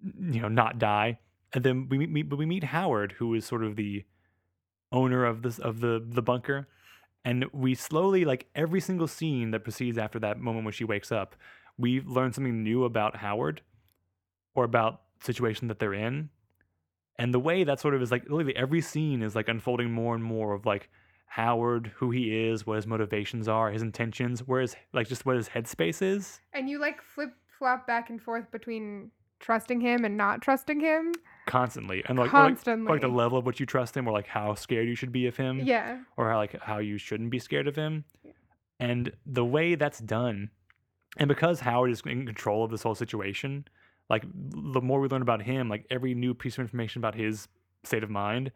[0.04, 1.20] you know not die.
[1.54, 4.04] And then we meet but we meet Howard who is sort of the
[4.92, 6.68] owner of this of the the bunker
[7.24, 11.12] and we slowly like every single scene that proceeds after that moment when she wakes
[11.12, 11.36] up
[11.78, 13.62] we learn something new about Howard
[14.56, 16.30] or about the situation that they're in
[17.18, 20.16] and the way that sort of is like literally every scene is like unfolding more
[20.16, 20.90] and more of like
[21.28, 25.38] Howard, who he is, what his motivations are, his intentions, where his like just what
[25.38, 26.42] his headspace is.
[26.52, 31.14] and you like flip flop back and forth between trusting him and not trusting him
[31.52, 34.28] constantly and like or, like, like the level of which you trust him or like
[34.28, 36.00] how scared you should be of him yeah.
[36.18, 38.32] or how like how you shouldn't be scared of him Yeah.
[38.80, 40.50] and the way that's done
[41.18, 43.66] and because howard is in control of this whole situation
[44.10, 44.24] like
[44.76, 47.48] the more we learn about him like every new piece of information about his
[47.84, 48.52] state of mind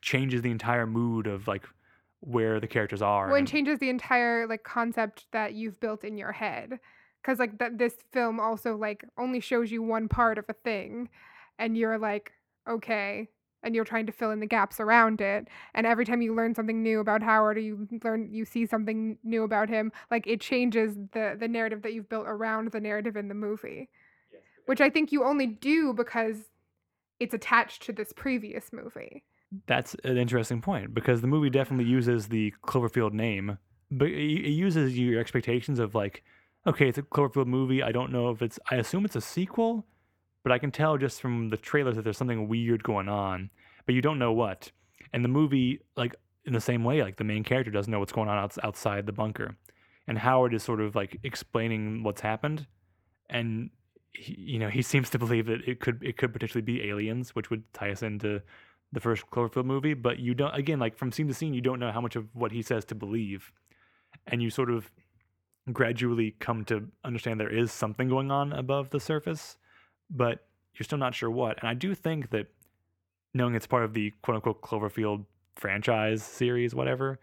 [0.00, 1.64] changes the entire mood of like
[2.20, 6.04] where the characters are Well, and and- changes the entire like concept that you've built
[6.04, 6.80] in your head.
[7.20, 11.08] Because like that, this film also like only shows you one part of a thing,
[11.58, 12.32] and you're like,
[12.68, 13.28] okay,
[13.64, 15.48] and you're trying to fill in the gaps around it.
[15.74, 19.18] And every time you learn something new about Howard, or you learn you see something
[19.24, 23.16] new about him, like it changes the the narrative that you've built around the narrative
[23.16, 23.88] in the movie.
[24.66, 26.36] Which I think you only do because
[27.20, 29.24] it's attached to this previous movie.
[29.66, 33.58] That's an interesting point because the movie definitely uses the Cloverfield name,
[33.90, 36.22] but it it uses your expectations of like,
[36.66, 37.82] okay, it's a Cloverfield movie.
[37.82, 39.86] I don't know if it's, I assume it's a sequel,
[40.44, 43.50] but I can tell just from the trailers that there's something weird going on,
[43.86, 44.70] but you don't know what.
[45.12, 48.12] And the movie, like in the same way, like the main character doesn't know what's
[48.12, 49.56] going on outside the bunker,
[50.06, 52.66] and Howard is sort of like explaining what's happened,
[53.28, 53.70] and
[54.12, 57.34] he, you know he seems to believe that it could it could potentially be aliens,
[57.34, 58.42] which would tie us into
[58.92, 61.80] the first Cloverfield movie, but you don't again like from scene to scene you don't
[61.80, 63.50] know how much of what he says to believe.
[64.26, 64.90] And you sort of
[65.72, 69.56] gradually come to understand there is something going on above the surface,
[70.14, 71.58] but you're still not sure what.
[71.60, 72.46] And I do think that
[73.34, 75.24] knowing it's part of the quote unquote Cloverfield
[75.56, 77.18] franchise series, whatever,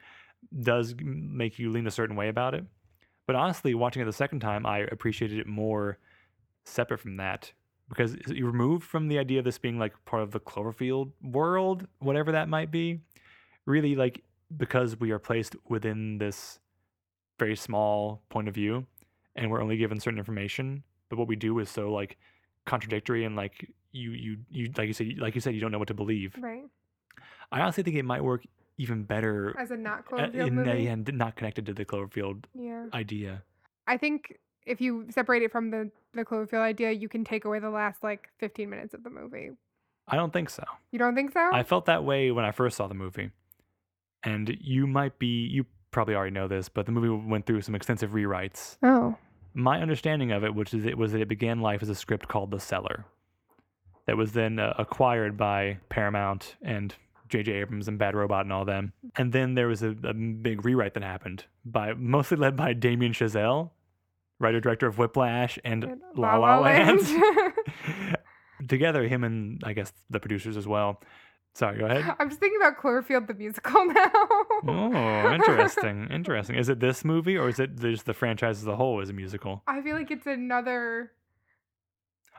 [0.62, 2.65] does make you lean a certain way about it.
[3.27, 5.97] But honestly, watching it the second time, I appreciated it more
[6.65, 7.51] separate from that
[7.89, 11.88] because you removed from the idea of this being like part of the Cloverfield world,
[11.99, 12.99] whatever that might be.
[13.65, 14.23] Really, like
[14.58, 16.60] because we are placed within this
[17.38, 18.86] very small point of view,
[19.36, 20.84] and we're only given certain information.
[21.10, 22.17] But what we do is so like
[22.65, 25.80] contradictory and like you you you like you said like you said you don't know
[25.80, 26.36] what to believe.
[26.39, 26.63] Right.
[27.52, 28.43] I honestly think it might work
[28.78, 30.71] even better As a not Cloverfield in movie.
[30.71, 32.86] the end, not connected to the Cloverfield yeah.
[32.93, 33.43] idea.
[33.88, 37.60] I think if you separate it from the the Cloverfield idea, you can take away
[37.60, 39.52] the last like 15 minutes of the movie.
[40.08, 40.63] I don't think so.
[40.91, 41.50] You don't think so?
[41.54, 43.32] I felt that way when I first saw the movie.
[44.24, 47.76] And you might be, you probably already know this, but the movie went through some
[47.76, 48.78] extensive rewrites.
[48.84, 49.15] oh.
[49.53, 52.27] My understanding of it, which is it was that it began life as a script
[52.27, 53.05] called The Cellar,
[54.05, 56.95] that was then uh, acquired by Paramount and
[57.29, 57.51] J.J.
[57.53, 58.93] Abrams and Bad Robot and all them.
[59.15, 63.13] And then there was a, a big rewrite that happened by mostly led by Damien
[63.13, 63.71] Chazelle,
[64.39, 66.99] writer director of Whiplash and And La La, Land.
[68.67, 71.01] Together, him and I guess the producers as well.
[71.53, 72.15] Sorry, go ahead.
[72.19, 74.11] I'm just thinking about Cloverfield the musical now.
[74.67, 76.07] Oh, interesting.
[76.11, 76.55] Interesting.
[76.55, 79.13] Is it this movie or is it just the franchise as a whole as a
[79.13, 79.61] musical?
[79.67, 81.11] I feel like it's another.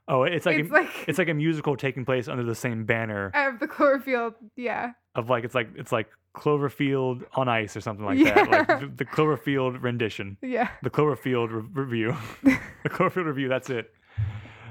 [0.09, 2.85] Oh, it's like it's a, like it's like a musical taking place under the same
[2.85, 4.35] banner of the Cloverfield.
[4.57, 4.93] Yeah.
[5.15, 8.51] of like it's like it's like Cloverfield on ice or something like that.
[8.51, 10.71] Like the, the Cloverfield rendition, Yeah.
[10.83, 13.49] the Cloverfield re- revue, the Cloverfield revue.
[13.49, 13.93] That's it.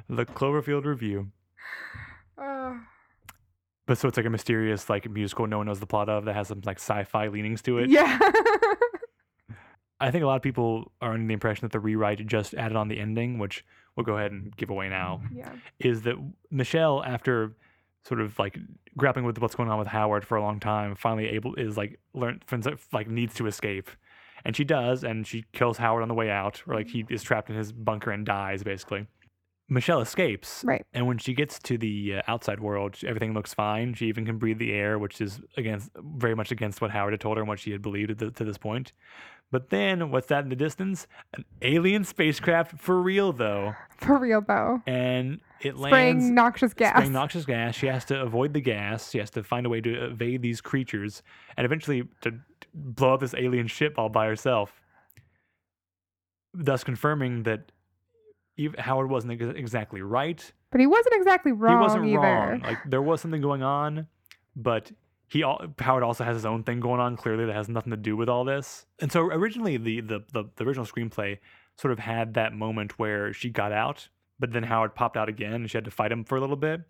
[0.09, 1.27] The Cloverfield revue.
[2.37, 2.73] Uh,
[3.87, 6.33] But so it's like a mysterious like musical no one knows the plot of that
[6.33, 7.89] has some like sci-fi leanings to it.
[7.89, 8.19] yeah.
[10.01, 12.75] I think a lot of people are under the impression that the rewrite just added
[12.75, 13.63] on the ending, which
[13.95, 15.37] we'll go ahead and give away now, mm-hmm.
[15.37, 15.51] yeah.
[15.79, 16.15] is that
[16.49, 17.55] Michelle, after
[18.03, 18.57] sort of like
[18.97, 21.99] grappling with what's going on with Howard for a long time, finally able is like
[22.15, 23.91] learn finds like needs to escape,
[24.43, 27.13] and she does, and she kills Howard on the way out, or like he mm-hmm.
[27.13, 29.05] is trapped in his bunker and dies basically.
[29.71, 30.85] Michelle escapes, Right.
[30.93, 33.93] and when she gets to the uh, outside world, sh- everything looks fine.
[33.93, 37.21] She even can breathe the air, which is against very much against what Howard had
[37.21, 38.91] told her and what she had believed the, to this point.
[39.49, 41.07] But then, what's that in the distance?
[41.33, 44.81] An alien spacecraft for real, though, For real though.
[44.85, 46.91] and it Spraying lands Spraying noxious gas.
[46.95, 47.73] spraying noxious gas.
[47.75, 49.09] She has to avoid the gas.
[49.11, 51.23] She has to find a way to evade these creatures,
[51.55, 52.33] and eventually to
[52.73, 54.81] blow up this alien ship all by herself.
[56.53, 57.71] Thus confirming that
[58.77, 60.51] Howard wasn't exactly right.
[60.71, 62.19] but he wasn't exactly wrong he wasn't either.
[62.19, 62.61] wrong.
[62.61, 64.07] Like there was something going on,
[64.55, 64.91] but
[65.27, 65.41] he
[65.79, 68.27] Howard also has his own thing going on clearly that has nothing to do with
[68.29, 68.85] all this.
[68.99, 71.39] And so originally the the the, the original screenplay
[71.77, 75.53] sort of had that moment where she got out, but then Howard popped out again
[75.53, 76.81] and she had to fight him for a little bit.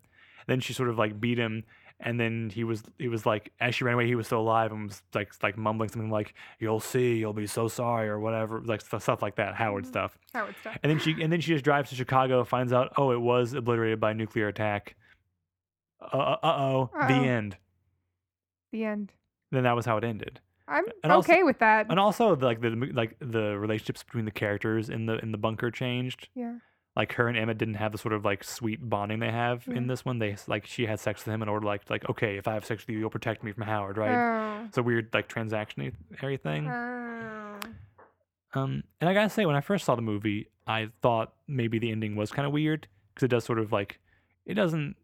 [0.48, 1.64] Then she sort of like beat him
[2.02, 4.72] and then he was he was like as she ran away he was still alive
[4.72, 8.60] and was like like mumbling something like you'll see you'll be so sorry or whatever
[8.64, 9.88] like stuff like that Howard Mhm.
[9.88, 10.76] stuff Howard stuff.
[10.82, 13.54] and then she and then she just drives to Chicago, finds out, oh, it was
[13.54, 14.94] obliterated by nuclear attack.
[16.00, 17.56] Uh uh oh, the end.
[18.72, 19.12] The end.
[19.50, 20.40] Then that was how it ended.
[20.66, 21.86] I'm And also- okay with that.
[21.90, 25.38] And also, the, like the like the relationships between the characters in the in the
[25.38, 26.28] bunker changed.
[26.34, 26.54] yeah.
[26.94, 29.76] Like her and Emmett didn't have the sort of like sweet bonding they have Yeah.
[29.76, 30.18] in this one.
[30.18, 32.64] They like she had sex with him in order like like okay, if I have
[32.66, 34.60] sex with you, you'll protect me from Howard, right?
[34.60, 34.64] Oh.
[34.66, 35.92] It's a weird like transaction
[36.42, 36.68] thing.
[36.68, 37.58] Oh.
[38.54, 41.90] Um, and I gotta say, when I first saw the movie, I thought maybe the
[41.90, 43.98] ending was kind of weird because it does sort of like
[44.44, 44.96] it doesn't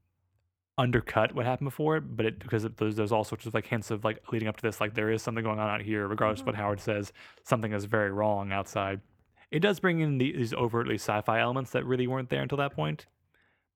[0.76, 3.90] undercut what happened before, but it because it, there's, there's all sorts of like hints
[3.90, 6.40] of like leading up to this, like there is something going on out here, regardless
[6.40, 7.12] of what Howard says,
[7.44, 9.00] something is very wrong outside.
[9.50, 13.06] It does bring in these overtly sci-fi elements that really weren't there until that point,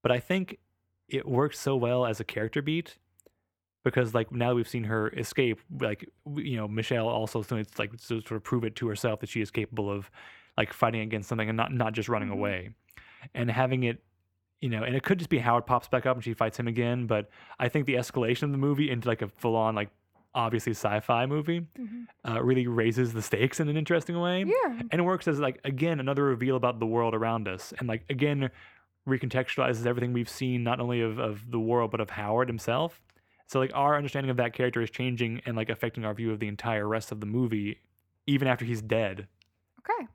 [0.02, 0.58] but I think
[1.08, 2.98] it works so well as a character beat
[3.84, 7.78] because like now that we've seen her escape like you know michelle also so it's
[7.78, 10.08] like to sort of prove it to herself that she is capable of
[10.56, 12.34] like fighting against something and not not just running Mhm.
[12.34, 12.70] away
[13.34, 14.02] and having it
[14.60, 16.68] you know and it could just be howard pops back up and she fights him
[16.68, 19.90] again but i think the escalation of the movie into like a full-on like
[20.34, 22.06] obviously sci-fi movie Mhm.
[22.26, 24.80] uh, really raises the stakes in an interesting way Yeah.
[24.90, 28.04] and it works as like again another reveal about the world around us and like
[28.08, 28.50] again
[29.06, 33.02] recontextualizes everything we've seen not only of, of the world but of howard himself
[33.46, 36.38] so like our understanding of that character is changing and like affecting our view of
[36.40, 37.78] the entire rest of the movie
[38.26, 39.26] even after he's dead
[39.80, 40.06] Okay.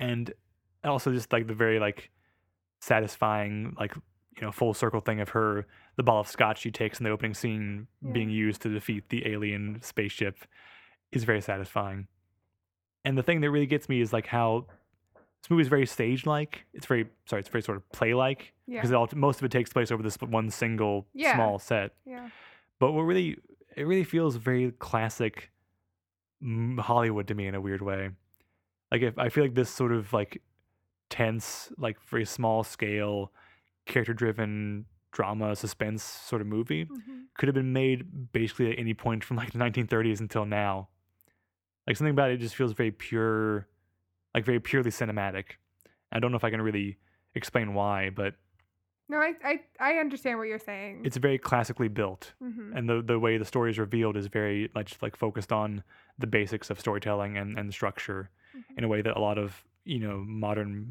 [0.00, 0.32] and
[0.84, 2.10] also just like the very like
[2.80, 3.94] satisfying like
[4.36, 7.10] you know full circle thing of her the ball of scotch she takes in the
[7.10, 8.12] opening scene Yeah.
[8.12, 10.36] being used to defeat the alien spaceship
[11.12, 12.06] is very satisfying
[13.04, 14.66] and the thing that really gets me is like how
[15.14, 18.52] this movie is very stage like it's very sorry it's very sort of play like
[18.66, 18.78] Yeah.
[18.78, 21.34] because it all, most of it takes place over this one single Yeah.
[21.34, 22.30] small set Yeah.
[22.78, 23.36] but what really
[23.76, 25.50] it really feels very classic
[26.78, 28.10] Hollywood to me in a weird way.
[28.90, 30.42] Like if I feel like this sort of like
[31.08, 33.32] tense, like very small scale,
[33.86, 37.26] character driven drama suspense sort of movie Mhm.
[37.36, 40.88] could have been made basically at any point from like the 1930s until now.
[41.86, 43.66] Like something about it just feels very pure,
[44.34, 45.56] like very purely cinematic.
[46.12, 46.98] I don't know if I can really
[47.34, 48.34] explain why, but
[49.08, 51.02] No, I, I I understand what you're saying.
[51.04, 52.32] it's very classically built.
[52.42, 52.76] Mhm.
[52.76, 55.82] and the the way the story is revealed is very much like focused on
[56.18, 58.78] the basics of storytelling and and structure Mhm.
[58.78, 60.86] in a way that a lot of you know modern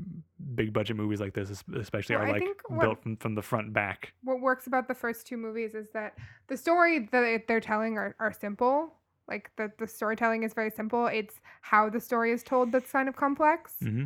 [0.55, 3.71] big budget movies like this especially Well, are like what- built from, from the front
[3.71, 7.97] back what works about the first two movies is that the story that they're telling
[7.97, 8.95] are, are simple.
[9.29, 11.07] Like the, the storytelling is very simple.
[11.07, 13.73] It's how the story is told that's kind of complex.
[13.81, 14.05] hmm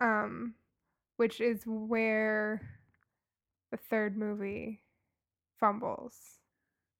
[0.00, 0.54] Um,
[1.16, 2.62] which is where
[3.72, 4.82] the third movie
[5.58, 6.16] fumbles.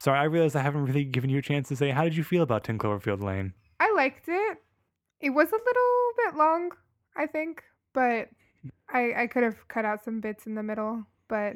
[0.00, 2.24] sorry i realize i haven't really given you a chance to say how did you
[2.24, 4.58] feel about 10 cloverfield lane I liked it.
[5.22, 6.70] It was a little bit long,
[7.16, 8.28] I think, but
[8.88, 11.54] I I could have cut out some bits in the middle, but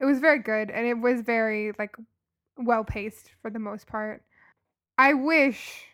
[0.00, 1.96] it was very good and it was very like
[2.56, 4.22] well paced for the most part.
[4.98, 5.84] I wish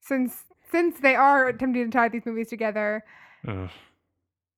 [0.00, 3.04] since since they are attempting to tie these movies together,
[3.46, 3.70] Ugh.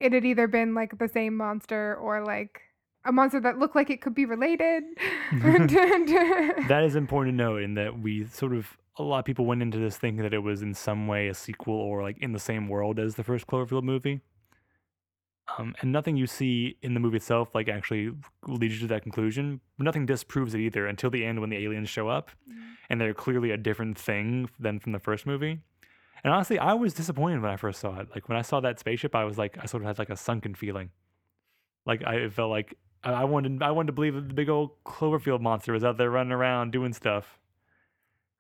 [0.01, 2.61] it had either been like the same monster or like
[3.05, 4.85] a monster that looked like it could be related.
[5.33, 9.62] that is important to note in that we sort of a lot of people went
[9.62, 12.38] into this thinking that it was in some way a sequel or like in the
[12.38, 14.20] same world as the first cloverfield movie.
[15.59, 18.12] Um, and nothing you see in the movie itself like actually
[18.46, 19.61] leads you to that conclusion.
[19.78, 22.31] Nothing disproves it either until the end when the aliens show up
[22.88, 25.59] and they're clearly a different thing than from the first movie.
[26.24, 28.09] And honestly i was disappointed when i first saw it.
[28.14, 30.16] Like when i saw that spaceship i was like i sort of had like a
[30.16, 30.90] sunken feeling.
[31.87, 35.40] Like i felt like I wanted I wanted to believe that the big old Cloverfield
[35.40, 37.38] monster was out there running around doing stuff.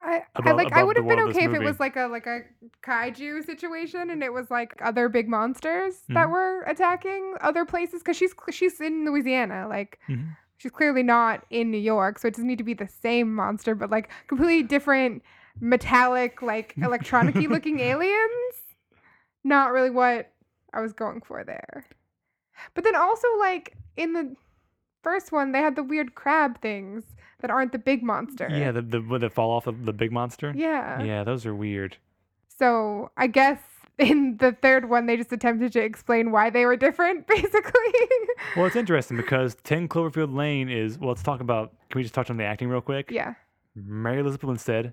[0.04, 1.96] I, I like I would have been world of this okay if it was like
[1.96, 2.40] a like a
[2.82, 6.32] kaiju situation and it was like other big monsters that Mhm.
[6.32, 10.36] were attacking other places because she's she's in Louisiana like Mhm.
[10.58, 13.74] she's clearly not in New York so it doesn't need to be the same monster
[13.76, 15.22] but like completely different
[15.60, 18.54] metallic like electronic-y looking aliens
[19.44, 20.32] not really what
[20.72, 21.86] I was going for there
[22.74, 24.34] but then also like in the
[25.02, 27.04] first one they had the weird crab things
[27.42, 30.52] that aren't the big monster Yeah, the the they fall off of the big monster.
[30.56, 31.96] yeah Yeah, those are weird.
[32.58, 33.58] So I guess
[33.98, 37.92] in the third one, they just attempted to explain why they were different, basically.
[38.56, 42.14] Well, it's interesting because 10 Cloverfield Lane is, well, let's talk about, can we just
[42.14, 43.10] touch on the acting real quick?
[43.10, 43.34] yeah,
[43.74, 44.92] Mary Elizabeth Winstead,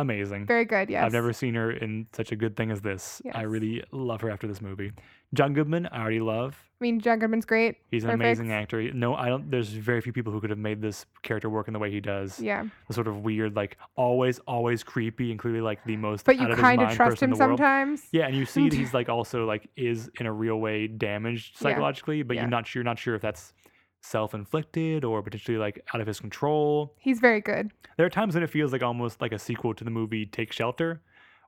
[0.00, 0.46] amazing.
[0.46, 0.88] very good.
[0.90, 1.04] Yes.
[1.04, 3.20] I've never seen her in such a good thing as this.
[3.34, 4.92] I really love her after this movie.
[5.34, 6.56] John Goodman, I already love.
[6.80, 7.76] I mean, John Goodman's great.
[7.90, 8.92] He's an amazing actor.
[8.94, 9.50] No, I don't.
[9.50, 12.00] There's very few people who could have made this character work in the way he
[12.00, 12.40] does.
[12.40, 16.24] Yeah, The sort of weird, like always, always creepy, and clearly like the most.
[16.24, 18.04] but you kind of trust him sometimes.
[18.12, 21.56] Yeah, and you see that he's like also like is in a real way damaged
[21.56, 21.62] Yeah.
[21.62, 22.42] psychologically, but Yeah.
[22.42, 22.80] you're not sure.
[22.80, 23.52] You're not sure if that's
[24.00, 26.94] self-inflicted or potentially like out of his control.
[26.98, 27.72] He's very good.
[27.96, 30.52] There are times when it feels like almost like a sequel to the movie Take
[30.52, 31.00] Shelter,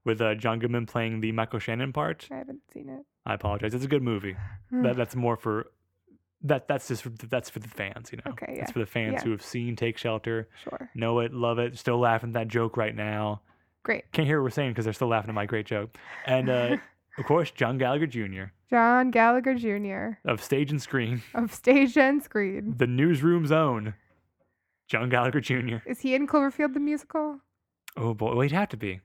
[0.05, 2.29] with uh, John Goodman playing the Michael Shannon part.
[2.31, 3.05] I haven't seen it.
[3.27, 3.75] I apologize.
[3.75, 4.37] It's a good movie.
[4.73, 5.67] that that's more for
[6.43, 6.69] that.
[6.69, 8.11] That's just for, that's for the fans.
[8.13, 9.23] You know, Okay, it's yeah, for the fans yeah.
[9.25, 10.91] who have seen Take Shelter, sure.
[10.95, 13.43] know it, love it, still laughing at that joke right now.
[13.83, 14.11] Great.
[14.13, 15.97] Can't hear what we're saying because they're still laughing at my great joke.
[16.27, 16.77] And uh,
[17.19, 18.45] of course, John Gallagher Jr.
[18.71, 20.19] John Gallagher Jr.
[20.31, 22.75] of Stage and Screen, of Stage and Screen.
[22.77, 23.95] the newsroom's own
[24.89, 25.77] John Gallagher Jr.
[25.87, 27.41] Is he in Cloverfield the musical?
[27.97, 29.01] Oh boy, well, he'd have to be.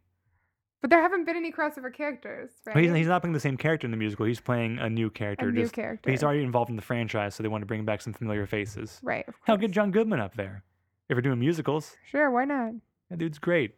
[0.81, 2.75] But there haven't been any crossover characters, right?
[2.75, 4.27] But he's, he's not playing the same character in the musical.
[4.27, 5.49] He's playing a new character.
[5.49, 6.01] a new just, character.
[6.03, 8.45] but he's already involved in the franchise, so they want to bring back some familiar
[8.45, 8.99] faces.
[9.01, 9.27] right.
[9.27, 9.61] Of Hell, course.
[9.61, 10.63] get John Goodman up there.
[11.09, 12.73] If we're doing musicals, Sure, why not?
[13.09, 13.75] that dude's great.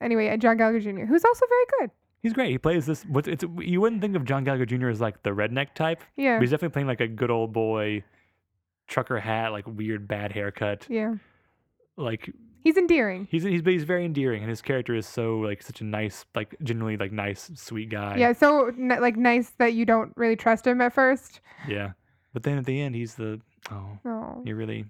[0.00, 1.90] Anyway, uh, John Gallagher Jr., who's also very good.
[2.22, 2.50] He's great.
[2.50, 3.04] He plays this.
[3.04, 3.44] What's it's?
[3.60, 4.88] You wouldn't think of John Gallagher Jr.
[4.88, 6.36] as like the redneck type, Yeah.
[6.36, 8.02] but he's definitely playing like a good old boy,
[8.88, 10.86] trucker hat, like weird bad haircut.
[10.88, 11.14] Yeah.
[11.96, 12.30] Like
[12.64, 13.28] He's endearing.
[13.30, 16.56] he's he's he's very endearing, and his character is so like such a nice, like
[16.64, 18.16] genuinely like nice, sweet guy.
[18.16, 21.40] Yeah, so n- like nice that you don't really trust him at first.
[21.68, 21.92] Yeah.
[22.32, 24.84] But then at the end, he's the oh, No, he really,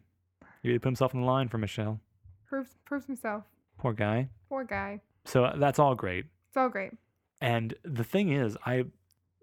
[0.63, 2.01] he really put himself on the line for Michelle.
[2.49, 3.45] proves proves himself.
[3.79, 4.31] Poor guy.
[4.49, 5.01] Poor guy.
[5.27, 6.25] So uh, that's all great.
[6.49, 6.93] It's all great.
[7.41, 8.85] And the thing is, I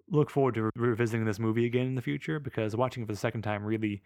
[0.09, 3.13] look forward to re- revisiting this movie again in the future because watching it for
[3.13, 4.01] the second time really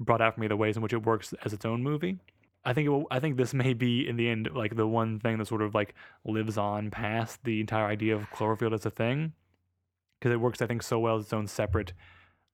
[0.00, 2.18] brought out for me the ways in which it works as its own movie.
[2.64, 5.38] I think will, I think this may be in the end like the one thing
[5.38, 5.94] that sort of like
[6.24, 9.32] lives on past the entire idea of Cloverfield as a thing
[10.18, 11.92] because it works I think so well as its own separate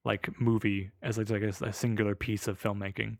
[0.05, 3.17] like movie as like, like a, a singular piece of filmmaking.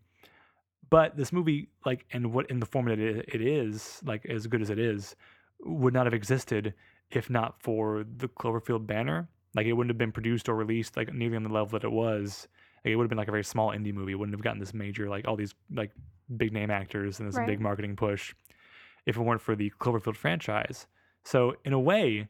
[0.90, 4.46] But this movie like and what in the form that it, it is like as
[4.46, 5.16] good as it is
[5.60, 6.74] would not have existed
[7.10, 9.28] if not for the Cloverfield banner.
[9.54, 11.92] Like it wouldn't have been produced or released like nearly on the level that it
[11.92, 12.48] was.
[12.84, 14.12] Like it would have been like a very small indie movie.
[14.12, 15.92] It wouldn't have gotten this major like all these like
[16.36, 17.46] big name actors and this Right.
[17.46, 18.34] big marketing push
[19.06, 20.86] if it weren't for the Cloverfield franchise.
[21.24, 22.28] So in a way,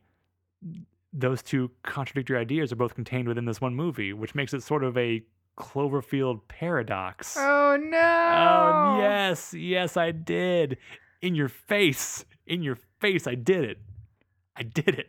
[1.13, 4.83] those two contradictory ideas are both contained within this one movie, which makes it sort
[4.85, 5.23] of a
[5.57, 7.37] Cloverfield paradox.
[7.39, 7.97] Oh no!
[7.99, 10.79] Oh, yes, yes, I did.
[11.23, 12.25] In your face.
[12.47, 13.79] In your face, I did it.
[14.57, 15.09] I did it.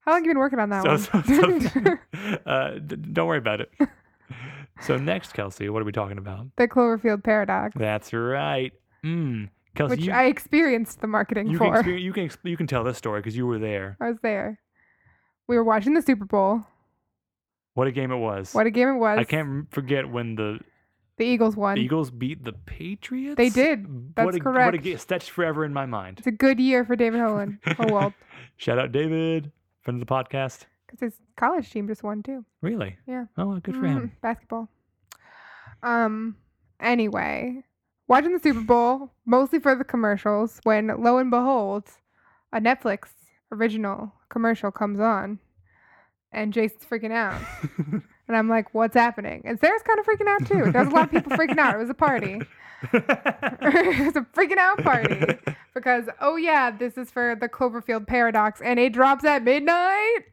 [0.00, 1.24] How long have you been working on that So, one?
[1.70, 1.96] so, so
[2.50, 3.70] uh, d- don't worry about it.
[4.80, 6.46] So next, Kelsey, what are we talking about?
[6.56, 8.72] the Cloverfield paradox, That's right.
[9.04, 9.48] Mm.
[9.74, 11.74] Kelsey, which you, I experienced the marketing you, for.
[11.74, 13.96] experience, you can you can tell this story because you were there.
[14.00, 14.60] I was there.
[15.48, 16.64] We were watching the Super Bowl.
[17.74, 18.54] What a game it was.
[18.54, 19.18] What a game it was!
[19.18, 20.60] I can't forget when the
[21.16, 21.76] The Eagles won.
[21.76, 23.36] The Eagles beat the Patriots.
[23.36, 23.86] They did.
[23.86, 24.82] what That's a, What a correct.
[24.82, 24.98] game.
[25.06, 26.18] That's forever in my mind.
[26.18, 27.58] It's a good year for David Holland.
[27.78, 28.14] oh well,
[28.56, 30.66] Shout out David, friend of the podcast.
[30.86, 32.44] because his college team just won too.
[32.62, 32.96] Really?
[33.06, 33.26] Yeah.
[33.38, 34.08] Oh, well, good for him.
[34.16, 34.68] Mhm, Basketball.
[35.82, 36.36] Um.
[36.80, 37.62] Anyway,
[38.08, 40.60] watching the Super Bowl mostly for the commercials.
[40.64, 41.84] When lo and behold,
[42.52, 43.08] a Netflix
[43.52, 45.38] original commercial comes on,
[46.32, 47.40] and Jason's freaking out,
[48.28, 50.72] and I'm like, "What's happening?" And Sarah's kind of freaking out too.
[50.72, 51.74] There was a lot of people freaking out.
[51.74, 52.40] It was a party.
[52.92, 55.38] it was a freaking out party
[55.72, 60.24] because oh yeah, this is for the Cloverfield paradox, and it drops at midnight.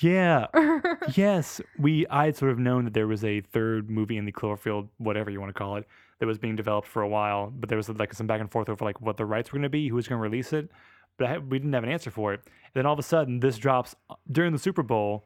[0.00, 0.46] yeah.
[1.16, 2.06] Yes, we.
[2.08, 5.30] I had sort of known that there was a third movie in the Cloverfield, whatever
[5.30, 5.86] you want to call it,
[6.20, 7.50] that was being developed for a while.
[7.50, 9.62] But there was like some back and forth over like what the rights were going
[9.62, 10.70] to be, who was going to release it.
[11.16, 12.40] But I, we didn't have an answer for it.
[12.44, 15.24] And then all of a sudden, this drops uh, during the Super Bowl.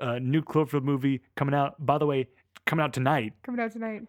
[0.00, 1.74] A new Cloverfield movie coming out.
[1.84, 2.28] By the way,
[2.66, 3.32] coming out tonight.
[3.42, 4.02] Coming out tonight.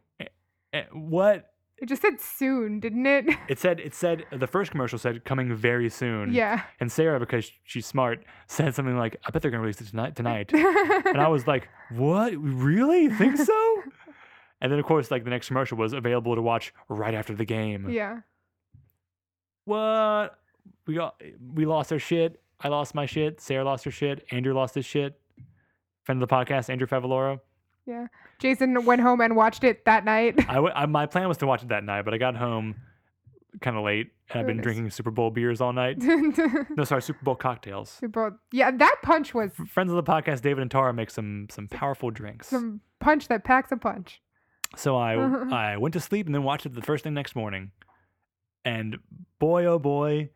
[0.74, 1.54] Eh, What?
[1.82, 3.26] It just said soon, didn't it?
[3.48, 6.34] It said it said the first commercial said coming very soon.
[6.34, 6.64] yeah.
[6.82, 10.16] And Sarah, because she's smart, said something like, "I bet they're gonna release it tonight."
[10.18, 10.52] Tonight.
[10.54, 12.34] and I was like, "What?
[12.36, 13.04] Really?
[13.04, 13.84] You think so?"
[14.62, 17.46] and then of course, like the next commercial was available to watch right after the
[17.46, 17.90] game.
[17.90, 18.20] yeah.
[19.66, 20.38] What?
[20.88, 21.22] We got
[21.54, 22.42] we lost our shit.
[22.60, 23.40] I lost my shit.
[23.40, 24.26] Sarah lost her shit.
[24.32, 25.20] Andrew lost his shit.
[26.10, 27.40] Friend of the podcast, Andrew Favaloro.
[27.86, 28.08] Yeah.
[28.40, 30.34] Jason went home and watched it that night.
[30.50, 32.78] I, w- I my plan was to watch it that night, but I got home
[33.62, 35.98] kind of late, and I've been drinking Super Bowl beers all night.
[36.76, 37.92] No, sorry, Super Bowl cocktails.
[37.92, 38.40] Super- Bowl.
[38.52, 42.10] yeah, that punch was Friends of the podcast, David and Tara make some some powerful
[42.10, 42.48] drinks.
[42.48, 44.20] some punch that packs a punch.
[44.76, 45.14] So I
[45.74, 47.70] I went to sleep and then watched it the first thing next morning,
[48.66, 48.98] and
[49.38, 50.32] boy oh boy,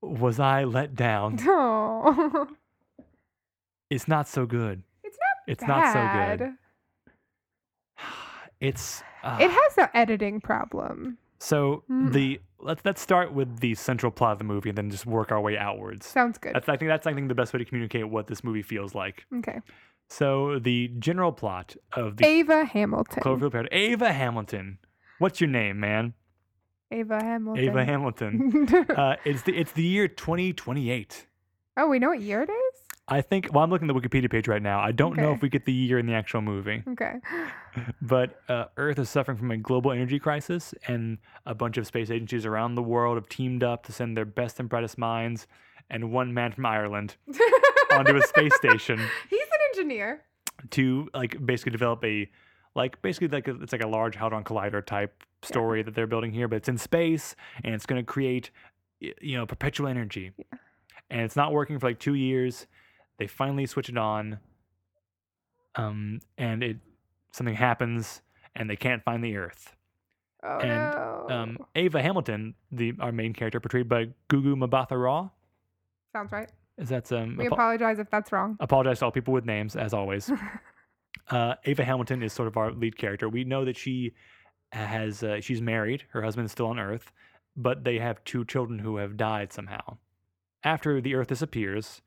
[0.00, 1.40] was I let down.
[1.48, 2.46] Oh,
[3.90, 4.84] It's not so good.
[5.46, 5.94] It's not.
[5.94, 6.54] Not so good.
[8.60, 11.18] It's uh, It has an editing problem.
[11.38, 12.12] so Mm.
[12.12, 15.32] the let's let's start with the central plot of the movie and then just work
[15.32, 16.06] our way outwards.
[16.06, 16.54] Sounds good.
[16.54, 18.94] That's I think that's I think the best way to communicate what this movie feels
[18.94, 19.24] like.
[19.38, 19.60] okay.
[20.10, 23.22] So the general plot of the Ava Hamilton.
[23.22, 23.74] Cloverfield Paradox.
[23.74, 24.78] Ava Hamilton.
[25.18, 26.12] What's your name, man?
[26.90, 27.64] Ava Hamilton.
[27.64, 28.68] Ava Hamilton.
[28.96, 31.26] Uh, it's the it's the year 2028.
[31.78, 32.61] oh, we know what year it is?
[33.08, 33.48] I think.
[33.52, 34.80] Well, I'm looking at the Wikipedia page right now.
[34.80, 37.14] I don't know if we get the year in the actual movie, Okay.
[38.02, 42.10] but uh, Earth is suffering from a global energy crisis, and a bunch of space
[42.10, 45.46] agencies around the world have teamed up to send their best and brightest minds
[45.90, 47.16] and one man from Ireland
[47.92, 48.98] onto a space station
[49.28, 50.22] He's an engineer.
[50.70, 52.30] to like basically develop a
[52.74, 56.30] like basically like a, it's like a large hadron collider type story that they're building
[56.32, 57.34] here but it's in space
[57.64, 58.50] and it's going to create
[59.00, 60.30] you know perpetual energy
[61.10, 62.66] and it's not working for like two years
[63.18, 64.38] they finally switch it on
[65.76, 66.76] um and it
[67.32, 68.20] something happens
[68.54, 69.74] and they can't find the earth
[70.44, 71.26] Oh and no.
[71.30, 75.28] um ava hamilton the our main character portrayed by Gugu Mbatha-Raw
[76.12, 76.50] Sounds right.
[76.78, 78.56] is that um We apo- apologize if that's wrong.
[78.60, 80.30] apologize to all people with names as always
[81.30, 84.12] uh, ava hamilton is sort of our lead character we know that she
[84.72, 87.12] has uh, she's married her husband is still on earth
[87.56, 89.96] but they have two children who have died somehow
[90.64, 92.02] after the earth disappears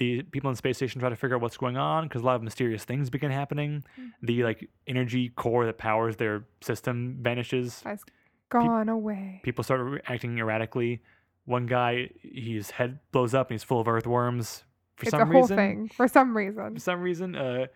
[0.00, 2.24] the people in the space station try to figure out what's going on because a
[2.24, 3.84] lot of mysterious things begin happening
[4.22, 8.02] the like energy core that powers their system vanishes Has
[8.48, 9.40] gone away.
[9.44, 11.02] people start acting erratically
[11.44, 14.64] one guy his head blows up and he's full of earthworms
[14.96, 16.74] for it's some a whole reason thing for some reason.
[16.74, 17.66] for some reason, uh,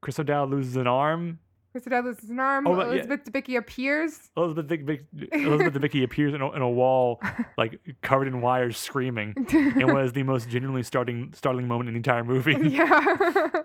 [0.00, 1.38] Chris O'Dowd loses an arm.
[1.74, 2.66] Krista an arm.
[2.66, 2.92] Oh, but yeah.
[2.94, 4.30] Elizabeth Debicki appears.
[4.36, 7.20] Elizabeth Vick, Elizabeth Debicki appears in a, in a wall,
[7.56, 9.34] like covered in wires, screaming.
[9.36, 12.56] It was the most genuinely starting, startling moment in the entire movie.
[12.70, 13.46] yeah.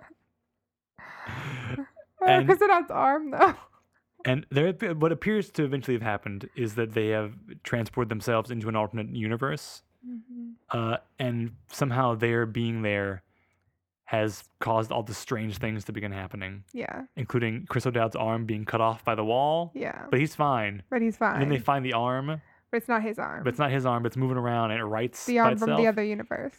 [2.26, 3.54] And- Krista arm though.
[4.26, 7.34] and there, what appears to eventually have happened is that they have
[7.64, 9.84] transported themselves into an alternate universe,
[10.72, 13.24] uh, and somehow their being there
[14.10, 17.04] has caused all the strange things to begin happening, Yeah.
[17.18, 19.72] including Chris O'Dowd's arm being cut off by the wall.
[19.76, 20.06] Yeah.
[20.10, 20.82] But he's fine.
[20.90, 21.34] But he's fine.
[21.34, 22.28] And then they find the arm,
[22.72, 23.44] but it's not his arm.
[23.44, 25.76] but it's not his arm, but it's moving around and it writes the arm from
[25.76, 26.56] the other universe.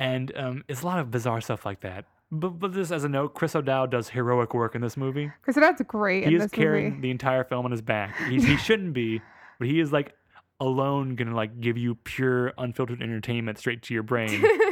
[0.00, 2.06] And um, it's a lot of bizarre stuff like that.
[2.32, 5.30] But, but just as a note, Chris O'Dowd does heroic work in this movie.
[5.42, 7.02] Chris O'Dowd's great he is carrying movie.
[7.02, 8.14] the entire film on his back.
[8.28, 9.20] He, he shouldn't be,
[9.60, 10.14] but he is like
[10.60, 14.44] alone gonna like give you pure unfiltered entertainment straight to your brain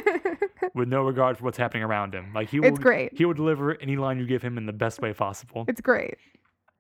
[0.79, 2.33] with no regard for what's happening around him.
[2.35, 3.17] Like he will, It's great.
[3.17, 5.65] He will deliver any line you give him in the best way possible.
[5.69, 6.17] it's great.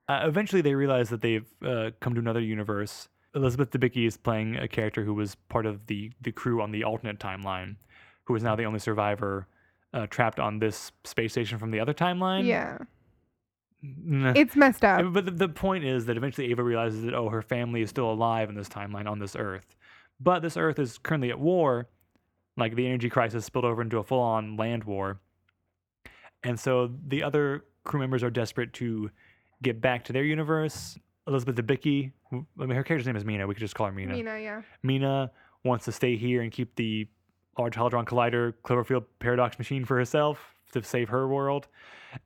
[0.09, 3.09] Uh, eventually, they realize that they've uh, come to another universe.
[3.34, 6.82] Elizabeth Debicki is playing a character who was part of the the crew on the
[6.84, 7.76] alternate timeline,
[8.24, 9.46] who is now the only survivor
[9.92, 12.46] uh, trapped on this space station from the other timeline.
[12.46, 12.78] Yeah.
[13.82, 14.32] Nah.
[14.34, 15.12] It's messed up.
[15.12, 18.11] But the, the point is that eventually Ava realizes that oh, her family is still
[18.11, 19.76] alive in this timeline on this Earth,
[20.18, 21.88] but this Earth is currently at war.
[22.59, 25.21] Like the energy crisis spilled over into a full-on land war,
[26.43, 29.11] and so the other crew members are desperate to
[29.63, 30.99] get back to their universe.
[31.27, 33.47] Elizabeth Debicki, I mean, her character's name is Mina.
[33.47, 34.15] We could just call her Mina.
[34.15, 34.63] Mina, yeah.
[34.83, 35.31] Mina
[35.65, 37.07] wants to stay here and keep the
[37.59, 41.67] Large Hadron Collider Cloverfield Paradox machine for herself to save her world.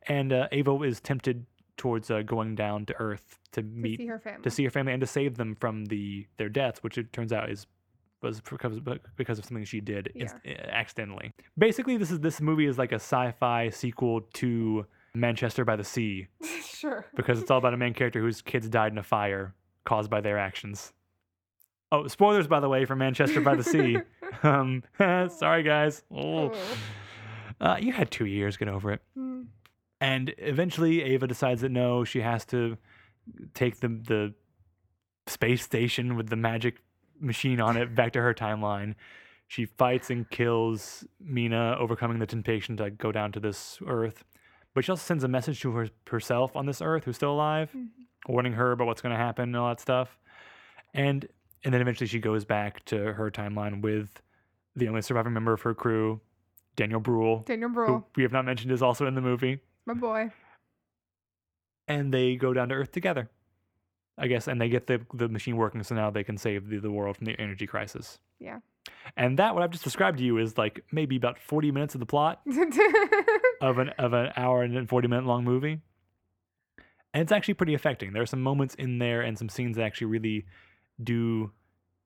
[0.09, 4.19] And uh, Ava is tempted towards uh, going down to Earth to meet see her
[4.19, 4.43] family.
[4.43, 7.33] to see her family and to save them from the their deaths, which it turns
[7.33, 7.67] out is
[8.23, 8.81] was because
[9.17, 11.33] because of something she did inst- uh, accidentally.
[11.59, 16.29] Basically, this is this movie is like a sci-fi sequel to Manchester by the Sea
[16.65, 17.07] sure.
[17.17, 19.55] because it's all about a main character whose kids died in a fire
[19.85, 20.93] caused by their actions.
[21.91, 23.99] Oh, spoilers by the way for Manchester by the Sea.
[24.43, 24.83] um,
[25.29, 26.03] sorry guys.
[26.11, 26.55] Oh.
[27.61, 28.57] Uh, you had two years.
[28.57, 29.03] Get over it.
[29.17, 29.47] Mm.
[30.01, 32.77] And eventually, Ava decides that no, she has to
[33.55, 34.35] take the the
[35.29, 36.79] space station with the magic
[37.23, 38.95] machine on it back to her timeline.
[39.49, 44.25] She fights and kills Mina, overcoming the temptation to go down to this Earth.
[44.75, 47.71] But she also sends a message to her, herself on this Earth, who's still alive,
[47.77, 47.89] Mhm.
[48.27, 50.19] warning her about what's going to happen and all that stuff.
[50.95, 51.29] And
[51.65, 54.21] and then eventually she goes back to her timeline with
[54.75, 56.21] the only surviving member of her crew,
[56.75, 59.61] Daniel Bruhl, Daniel who Bruhl, we have not mentioned is also in the movie.
[59.87, 60.31] my boy.
[61.89, 63.31] and they go down to Earth together.
[64.23, 66.79] I guess, and they get the the machine working, so now they can save the,
[66.79, 68.21] the world from the energy crisis.
[68.39, 68.61] Yeah.
[69.17, 72.01] And that what I've just described to you is like maybe about forty minutes of
[72.01, 72.41] the plot
[73.61, 75.81] of an of an hour and forty minute long movie.
[77.15, 78.13] And it's actually pretty affecting.
[78.13, 80.47] There are some moments in there and some scenes that actually really
[81.03, 81.51] do,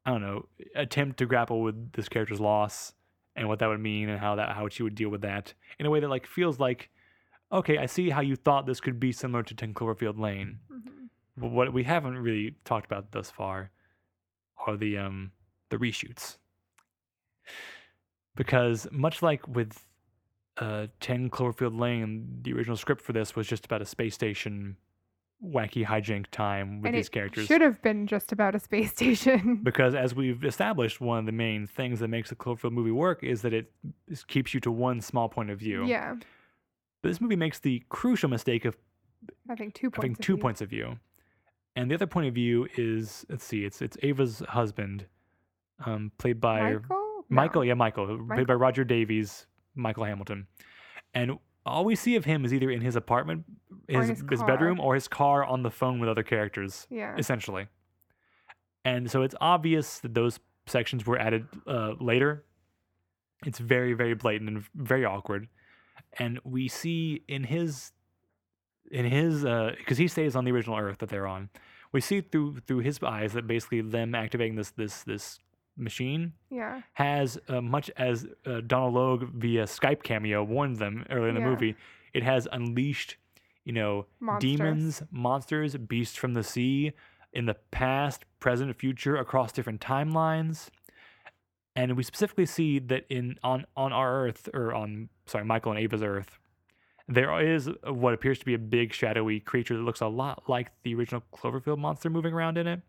[0.04, 2.92] I don't know, attempt to grapple with this character's loss
[3.36, 5.86] and what that would mean and how that how she would deal with that in
[5.86, 6.88] a way that like feels like,
[7.52, 10.58] okay, I see how you thought this could be similar to Ten Cloverfield Lane.
[10.72, 10.92] Mhm.
[11.38, 13.70] What we haven't really talked about thus far
[14.66, 15.32] are the um
[15.70, 16.38] the reshoots.
[18.34, 19.86] Because much like with
[20.58, 24.76] uh 10 Cloverfield Lane, the original script for this was just about a space station
[25.44, 27.46] wacky hijink time with and these it characters.
[27.46, 29.60] should have been just about a space station.
[29.62, 33.22] Because as we've established, one of the main things that makes a Cloverfield movie work
[33.22, 33.70] is that it
[34.28, 35.84] keeps you to one small point of view.
[35.86, 36.14] yeah,
[37.02, 38.76] But this movie makes the crucial mistake of
[39.46, 39.96] having two points.
[39.98, 40.42] having of two view.
[40.42, 40.98] points of view.
[41.76, 45.06] And the other point of view is let's see, it's it's Ava's husband,
[45.84, 46.82] um, played by Michael.
[46.90, 47.24] No.
[47.28, 50.46] Michael, yeah, Michael, who- played by Roger Davies, Michael Hamilton.
[51.12, 53.44] And all we see of him is either in his apartment,
[53.88, 57.14] his, his his bedroom, or his car on the phone with other characters, Yeah.
[57.18, 57.66] essentially.
[58.84, 62.44] And so it's obvious that those sections were added uh, later.
[63.44, 65.48] It's very, very blatant and very awkward.
[66.18, 67.92] And we see in his,
[68.90, 71.48] in his, uh, because he stays on the original Earth that they're on.
[71.92, 75.38] We see through through his eyes that basically them activating this this this
[75.78, 76.80] machine Yeah.
[76.94, 81.40] has uh, much as uh, Donald Logue via Skype cameo warned them earlier in the
[81.42, 81.48] Yeah.
[81.50, 81.76] movie.
[82.14, 83.16] It has unleashed,
[83.64, 84.50] you know, Monsters.
[84.56, 86.92] demons, monsters, beasts from the sea
[87.34, 90.70] in the past, present, future across different timelines.
[91.74, 95.80] And we specifically see that in on on our Earth or on sorry Michael and
[95.80, 96.38] Ava's Earth,
[97.08, 100.72] there is what appears to be a big shadowy creature that looks a lot like
[100.82, 102.80] the original Cloverfield monster moving around in it.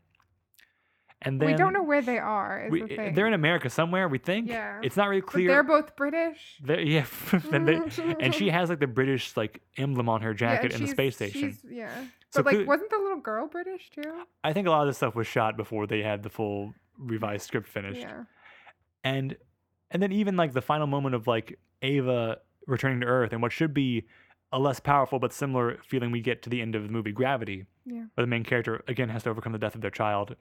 [1.23, 2.65] And then we don't know where they are.
[2.65, 3.15] Is we, the thing.
[3.15, 4.49] they're in America somewhere, we think.
[4.49, 4.79] Yeah.
[4.83, 5.47] It's not really But clear.
[5.47, 6.59] they're both British.
[6.63, 7.05] They're- yeah,
[7.51, 7.79] and, they,
[8.19, 11.15] and she has like the British like emblem on her jacket and in the space
[11.15, 11.57] station.
[11.67, 11.89] yeah.
[12.29, 14.23] So But like, cle- wasn't the little girl British too?
[14.43, 17.47] I think a lot of this stuff was shot before they had the full revised
[17.47, 18.01] script finished.
[18.01, 18.23] Yeah.
[19.03, 19.37] And
[19.89, 23.51] and then even like the final moment of like Ava returning to Earth and what
[23.51, 24.05] should be
[24.51, 27.65] a less powerful but similar feeling we get to the end of the movie Gravity,
[27.85, 28.05] Yeah.
[28.13, 30.35] where the main character again has to overcome the death of their child,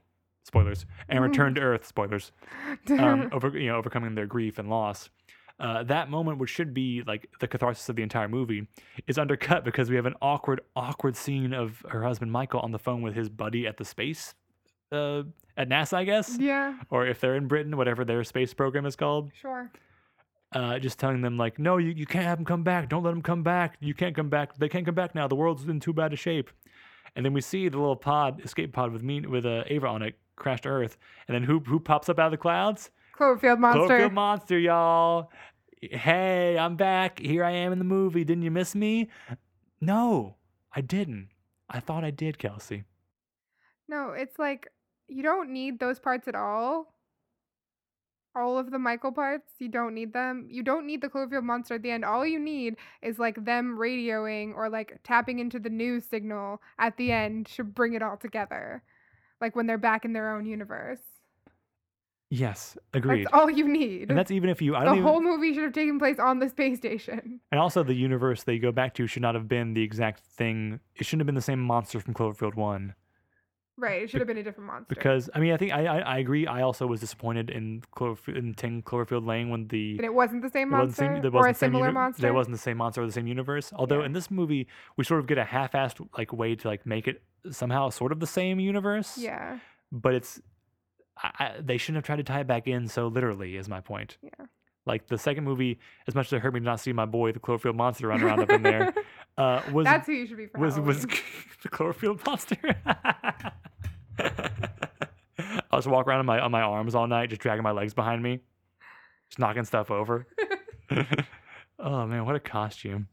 [0.45, 2.31] spoilers, and return to Earth, spoilers.
[2.91, 5.09] um, over you know overcoming their grief and loss.
[5.59, 8.68] Uh, that moment, which should be like the catharsis of the entire movie,
[9.07, 12.79] is undercut because we have an awkward, awkward scene of her husband Michael on the
[12.79, 14.35] phone with his buddy at the space,
[14.93, 15.22] uh,
[15.57, 16.74] at NASA, I guess, yeah.
[16.91, 19.31] or if they're in Britain, whatever their space program is called.
[19.41, 19.70] Sure.
[20.57, 22.89] Uh, just telling them like, no, you, you can't have them come back.
[22.89, 23.77] Don't let them come back.
[23.79, 24.57] You can't come back.
[24.57, 25.29] They can't come back now.
[25.29, 26.49] The world's in too bad a shape.
[27.15, 30.01] And then we see the little pod, escape pod with me with uh, Ava on
[30.01, 30.97] it, crash to Earth.
[31.29, 32.91] And then who who pops up out of the clouds?
[33.19, 33.81] Cloverfield monster.
[33.81, 35.31] Cloverfield monster, y'all.
[35.83, 37.19] Hey, I'm back.
[37.19, 38.25] Here I am in the movie.
[38.25, 39.11] Didn't you miss me?
[39.83, 40.37] No,
[40.75, 41.29] I didn't.
[41.69, 42.85] I thought I did, Kelsey.
[43.89, 44.69] No, it's like
[45.07, 46.95] you don't need those parts at all.
[48.37, 50.47] All of the Michael parts, you don't need them.
[50.51, 52.05] You don't need the Cloverfield monster at the end.
[52.05, 56.99] All you need is like them radioing or like tapping into the news signal at
[56.99, 58.82] the end to bring it all together.
[59.41, 61.01] Like when they're back in their own universe.
[62.28, 63.24] Yes, agreed.
[63.24, 64.11] That's all you need.
[64.11, 64.74] And that's even if you.
[64.74, 65.03] I the even.
[65.03, 67.41] whole movie should have taken place on the space station.
[67.53, 70.80] And also, the universe they go back to should not have been the exact thing.
[70.97, 72.95] It shouldn't have been the same monster from Cloverfield One.
[73.79, 74.03] Right.
[74.03, 74.95] It should have been a different monster.
[74.95, 76.47] Because I mean, I think I I, I agree.
[76.47, 80.43] I also was disappointed in Cloverfield in Ten Cloverfield Lane when the and it wasn't
[80.43, 82.22] the same It wasn't monster same, there wasn't a the same similar uni- monster.
[82.22, 83.72] There wasn't the same monster or the same universe.
[83.74, 84.07] Although Yeah.
[84.07, 84.66] in this movie,
[84.97, 88.20] we sort of get a half-assed like way to like make it somehow sort of
[88.20, 89.18] the same universe.
[89.18, 89.59] Yeah.
[89.93, 90.41] But it's
[91.22, 93.57] I, I, they shouldn't have tried to tie it back in so literally.
[93.57, 94.16] Is my point.
[94.22, 94.47] Yeah.
[94.87, 97.33] Like the second movie, as much as it hurt me to not see my boy,
[97.33, 98.95] the Cloverfield monster, run around up in there,
[99.39, 101.03] uh, was That's who you should be for was was
[101.62, 102.76] the Cloverfield monster.
[105.70, 107.93] I was walking around on my on my arms all night, just dragging my legs
[107.95, 108.41] behind me,
[109.28, 110.26] just knocking stuff over.
[111.78, 113.09] oh man, what a costume!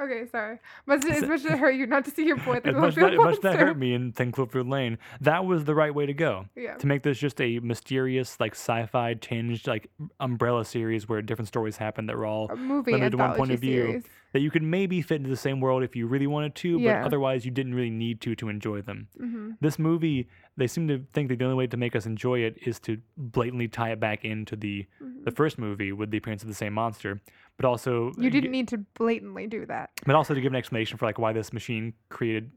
[0.00, 0.58] Okay, sorry.
[0.86, 3.12] Must it- much as it hurt you not to see your boy the Cloverfield that,
[3.14, 6.14] as much that hurt me in Ten Cloverfield Lane, that was the right way to
[6.14, 6.46] go.
[6.56, 6.74] Yeah.
[6.76, 9.88] To make this just a mysterious, like sci-fi tinged, like
[10.20, 13.52] umbrella series where different stories happen that were all A movie limited to one point
[13.52, 13.84] of view.
[13.86, 14.04] series.
[14.32, 16.98] that you could maybe fit into the same world if you really wanted to, Yeah.
[17.02, 19.06] but otherwise you didn't really need to to enjoy them.
[19.16, 22.40] hmm This movie, they seem to think that the only way to make us enjoy
[22.40, 24.86] it is to blatantly tie it back into the
[25.22, 27.20] the first movie with the appearance of the same monster,
[27.56, 29.90] but also You uh, didn't need to blatantly do that.
[30.06, 32.50] but also to give an explanation for like why this machine created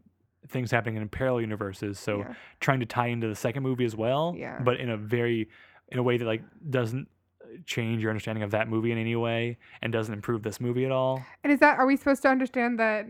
[0.48, 2.00] things happening in parallel universes.
[2.00, 2.34] So Yeah.
[2.60, 4.60] trying to tie into the second movie as well, Yeah.
[4.64, 5.50] but in a very
[5.90, 7.08] in a way that like doesn't
[7.42, 10.86] uh, change your understanding of that movie in any way and doesn't improve this movie
[10.86, 11.24] at all.
[11.44, 13.06] And is that are we supposed to understand that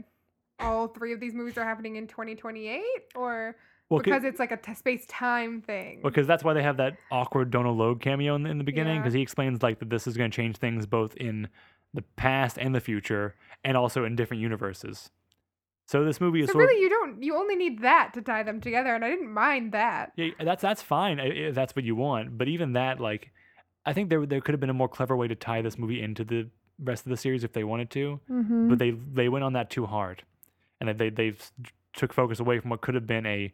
[0.60, 2.84] all three of these movies are happening in 2028
[3.16, 3.56] or
[3.90, 6.02] Well, 'cause- because it's like a t- space time thing?
[6.04, 9.02] because that's why they have that awkward Donald Logue cameo in, in the beginning Yeah.
[9.02, 11.48] because he explains like that this is going to change things both in
[11.94, 15.10] the past and the future and also in different universes.
[15.88, 17.24] So this movie is So sort of really, you don't.
[17.24, 20.12] You only need that to tie them together, and I didn't mind that.
[20.18, 22.38] Yeah, that's that's fine if that's what you want.
[22.38, 23.32] But even that, like,
[23.86, 26.02] I think there there could have been a more clever way to tie this movie
[26.02, 28.20] into the rest of the series if they wanted to.
[28.30, 28.68] Mm-hmm.
[28.68, 30.24] But they they went on that too hard,
[30.82, 31.34] and they they
[31.94, 33.54] took focus away from what could have been a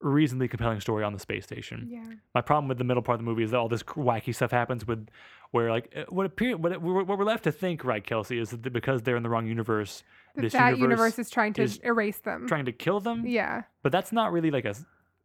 [0.00, 1.88] reasonably compelling story on the space station.
[1.90, 2.14] Yeah.
[2.34, 4.50] My problem with the middle part of the movie is that all this wacky stuff
[4.50, 5.08] happens with
[5.50, 8.50] where like uh, what appear what it- what we're left to think, right, Kelsey, is
[8.50, 10.02] that because they're in the wrong universe,
[10.36, 12.46] this that universe, universe, is trying to is erase them.
[12.46, 13.26] trying to kill them.
[13.26, 13.62] yeah.
[13.82, 14.74] But that's not really like a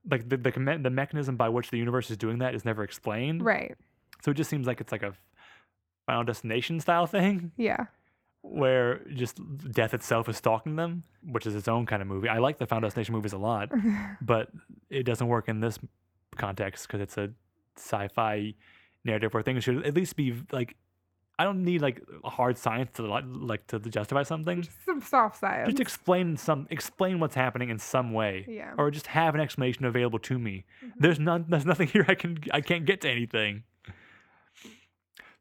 [0.09, 3.43] like the the, the mechanism by which the universe is doing that is never explained.
[3.43, 3.75] Right.
[4.21, 5.13] So it just seems like it's like a
[6.05, 7.85] Final Destination style thing Yeah.
[8.41, 9.39] where just
[9.71, 12.27] death itself is stalking them, which is its own kind of movie.
[12.29, 13.69] I like the Final Destination movies a lot,
[14.21, 14.49] but
[14.89, 15.79] it doesn't work in this
[16.37, 17.31] context because it's a
[17.77, 18.53] sci-fi
[19.05, 20.75] narrative where things should at least be like.
[21.39, 24.61] I don't need like hard science to like, to justify something.
[24.61, 25.67] Just some soft science.
[25.67, 28.75] Just explain some explain what's happening in some way yeah.
[28.77, 30.63] or just have an explanation available to me.
[30.85, 30.91] Mhm.
[30.99, 31.45] There's none.
[31.49, 32.05] There's nothing here.
[32.07, 32.37] I can.
[32.51, 33.63] I can't get to anything.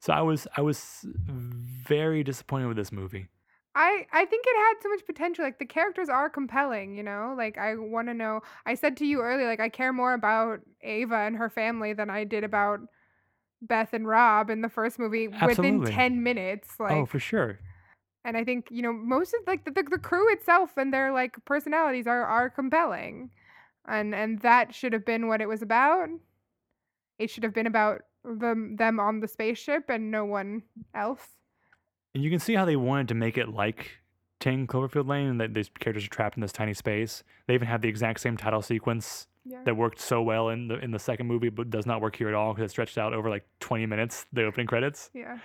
[0.01, 0.47] So I was.
[0.57, 3.29] I was very disappointed with this movie.
[3.75, 5.45] I I think it had so much potential.
[5.45, 7.35] Like the characters are compelling, you know.
[7.37, 8.41] Like I want to know.
[8.67, 12.11] I said to you earlier, like I care more about Ava and her family than
[12.11, 12.81] I did about
[13.63, 15.79] Beth and Rob in the first movie Absolutely.
[15.79, 16.69] within ten minutes.
[16.79, 17.59] Oh, like, oh, for sure.
[18.25, 21.13] and I think you know most of like the, the the crew itself and their
[21.13, 23.31] like personalities are are compelling,
[23.87, 26.09] and and that should have been what it was about.
[27.19, 30.63] It should have been about them them on the spaceship and no one
[30.95, 31.27] else.
[32.15, 33.91] And you can see how they wanted to make it like
[34.41, 37.23] 10 Cloverfield Lane, and that these characters are trapped in this tiny space.
[37.47, 39.63] They even have the exact same title sequence Yeah.
[39.65, 42.29] that worked so well in the in the second movie, but does not work here
[42.29, 44.27] at all because it stretched out over like 20 minutes.
[44.33, 45.11] The opening credits.
[45.15, 45.39] Yeah.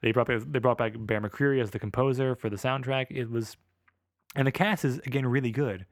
[0.00, 3.06] They brought back, they brought back Bear McCreary as the composer for the soundtrack.
[3.10, 3.56] It was,
[4.34, 5.86] and the cast is again really good.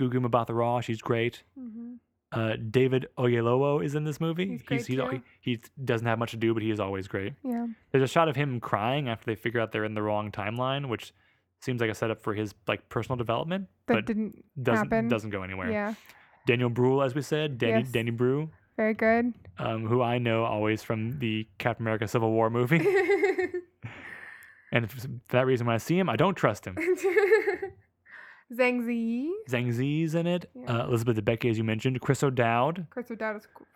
[0.00, 1.42] Gugu Mbatha-Raw, she's great.
[1.58, 1.94] hmm
[2.32, 4.48] Uh, David Oyelowo is in this movie.
[4.48, 5.22] He's great, he, too.
[5.40, 7.34] he doesn't have much to do, but he is always great.
[7.44, 7.66] Yeah.
[7.92, 10.88] There's a shot of him crying after they figure out they're in the wrong timeline,
[10.88, 11.12] which
[11.60, 15.08] seems like a setup for his like personal development, That but didn't doesn't happen.
[15.08, 15.70] doesn't go anywhere.
[15.70, 15.94] Yeah.
[16.46, 17.90] Daniel Bruhl, as we said, Danny Yes.
[17.92, 19.32] Danny Brew, Very good.
[19.58, 22.84] um, who I know always from the Captain America Civil War movie,
[24.72, 26.76] and for that reason, when I see him, I don't trust him.
[28.52, 29.32] Zhang Zi.
[29.48, 30.50] Zhang Zi's in it.
[30.54, 30.82] Yeah.
[30.82, 32.00] Uh, Elizabeth Debicki, as you mentioned.
[32.00, 33.66] Chris O'Dowd, Chris O'Dowd is great.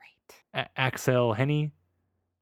[0.77, 1.73] A- Aksel Hennie,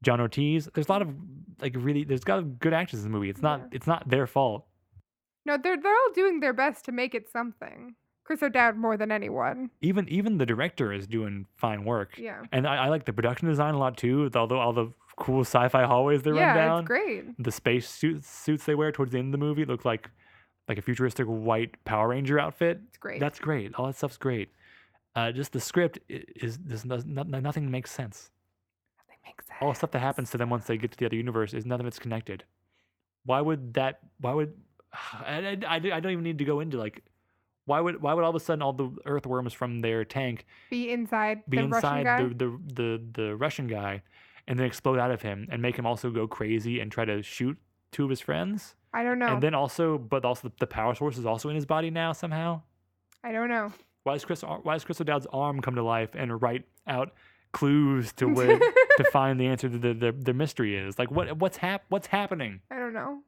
[0.02, 0.68] John Ortiz.
[0.74, 1.14] There's a lot of
[1.60, 2.04] like really.
[2.04, 3.30] There's got good actors in the movie.
[3.30, 3.60] It's not.
[3.60, 3.66] Yeah.
[3.72, 4.66] It's not their fault.
[5.46, 7.94] No, they're they're all doing their best to make it something.
[8.26, 9.70] Chris O'Dowd more than anyone.
[9.80, 12.18] Even even the director is doing fine work.
[12.18, 12.42] Yeah.
[12.50, 14.24] And I, I like the production design a lot too.
[14.24, 17.24] with Although all the cool sci-fi hallways they yeah, run down, it's great.
[17.42, 20.10] the space suits suits they wear towards the end of the movie look like
[20.68, 22.80] like a futuristic white Power Ranger outfit.
[22.88, 23.20] It's great.
[23.20, 23.72] That's great.
[23.76, 24.48] All that stuff's great.
[25.14, 28.30] Uh, just the script is does does not, nothing makes sense.
[28.98, 29.58] Nothing makes sense.
[29.62, 31.78] All stuff that happens to them once they get to the other universe is none
[31.78, 32.42] of it's connected.
[33.24, 34.00] Why would that?
[34.20, 34.52] Why would
[34.92, 37.04] I, I, I don't even need to go into like
[37.66, 40.90] why would why would all of a sudden all the earthworms from their tank Be
[40.90, 42.22] inside be the Russian inside guy.
[42.22, 44.02] the, the the the Russian guy
[44.48, 47.22] and then explode out of him and make him also go crazy and try to
[47.22, 47.58] shoot
[47.92, 49.26] two of his friends I don't know.
[49.34, 52.62] and then also but also the power source is also in his body now somehow
[53.24, 53.72] I don't know.
[54.04, 57.12] why does Chris why does Chris O'Dowd's arm come to life and write out
[57.52, 58.58] clues to where
[58.98, 62.06] to find the answer to the, the the mystery is like what what's hap what's
[62.06, 63.20] happening I don't know.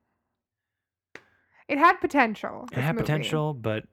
[1.66, 2.66] It had potential.
[2.72, 3.02] it had movie.
[3.02, 3.84] potential but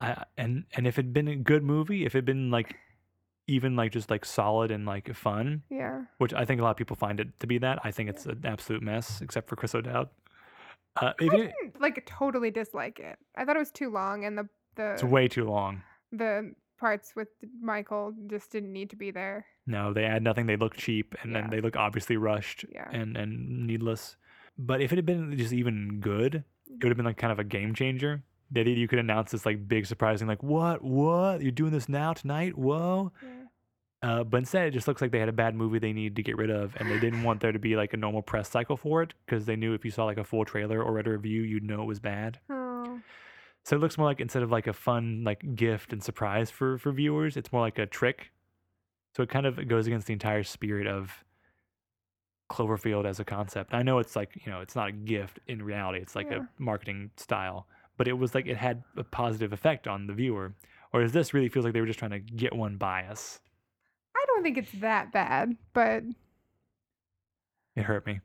[0.00, 2.76] I and and if it'd been a good movie if it'd been like
[3.46, 6.02] even like just like solid and like fun Yeah.
[6.18, 7.80] which I think a lot of people find it to be that.
[7.84, 10.08] I think it's an absolute mess, except for Chris O'Dowd.
[10.96, 13.18] Uh, I didn't like totally dislike it.
[13.36, 15.82] I thought it was too long, and the the it's way too long.
[16.12, 17.28] the parts with
[17.60, 19.44] Michael just didn't need to be there.
[19.66, 20.46] No, they add nothing.
[20.46, 21.40] They look cheap, and Yeah.
[21.42, 22.88] then they look obviously rushed Yeah.
[22.92, 24.16] and and needless.
[24.58, 26.36] But if it had been just even good,
[26.68, 28.22] it would have been like kind of a game changer.
[28.56, 32.12] Idea you could announce this like big surprising like what what you're doing this now
[32.12, 33.28] tonight whoa Yeah.
[34.02, 36.22] uh, but instead it just looks like they had a bad movie they needed to
[36.22, 38.76] get rid of and they didn't want there to be like a normal press cycle
[38.76, 41.10] for it because they knew if you saw like a full trailer or read a
[41.10, 43.00] review you'd know it was bad Oh.
[43.64, 46.76] so it looks more like instead of like a fun like gift and surprise for
[46.78, 48.32] for viewers, it's more like a trick.
[49.16, 51.24] So it kind of goes against the entire spirit of
[52.50, 53.74] Cloverfield as a concept.
[53.74, 56.00] I know it's like, you know, it's not a gift in reality.
[56.00, 56.38] It's like Yeah.
[56.38, 57.66] a marketing style,
[58.00, 60.44] but it was like it had a positive effect on the viewer.
[60.44, 60.54] or
[60.92, 63.40] Whereas this really feels like they were just trying to get one bias.
[64.16, 66.04] I don't think it's that bad, but
[67.76, 68.20] It hurt me.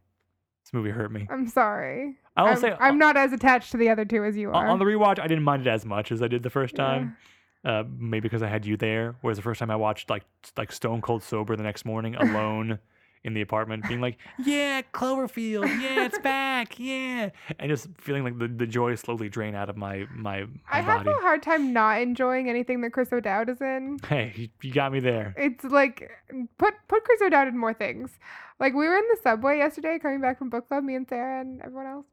[0.64, 1.28] This movie hurt me.
[1.30, 2.16] I'm sorry.
[2.38, 4.66] I will I'm, say I'm not as attached to the other two as you are.
[4.66, 6.86] on the rewatch, I didn't mind it as much as I did the first Yeah.
[6.86, 7.18] time.
[7.66, 9.16] uh, maybe because I had you there.
[9.20, 10.24] Whereas the first time I watched like
[10.56, 12.80] like Stone Cold sober the next morning alone
[13.26, 18.38] in the apartment, being like, "Yeah, Cloverfield, yeah, it's back, yeah," and just feeling like
[18.40, 21.18] the, the joy slowly drain out of my my, my I have body.
[21.18, 23.98] a hard time not enjoying anything that Chris O'Dowd is in.
[24.08, 25.34] Hey, you, got me there.
[25.38, 26.10] It's like
[26.58, 28.12] put put Chris O'Dowd in more things.
[28.60, 31.42] Like we were in the subway yesterday, coming back from book club, me and Sarah
[31.42, 32.06] and everyone else.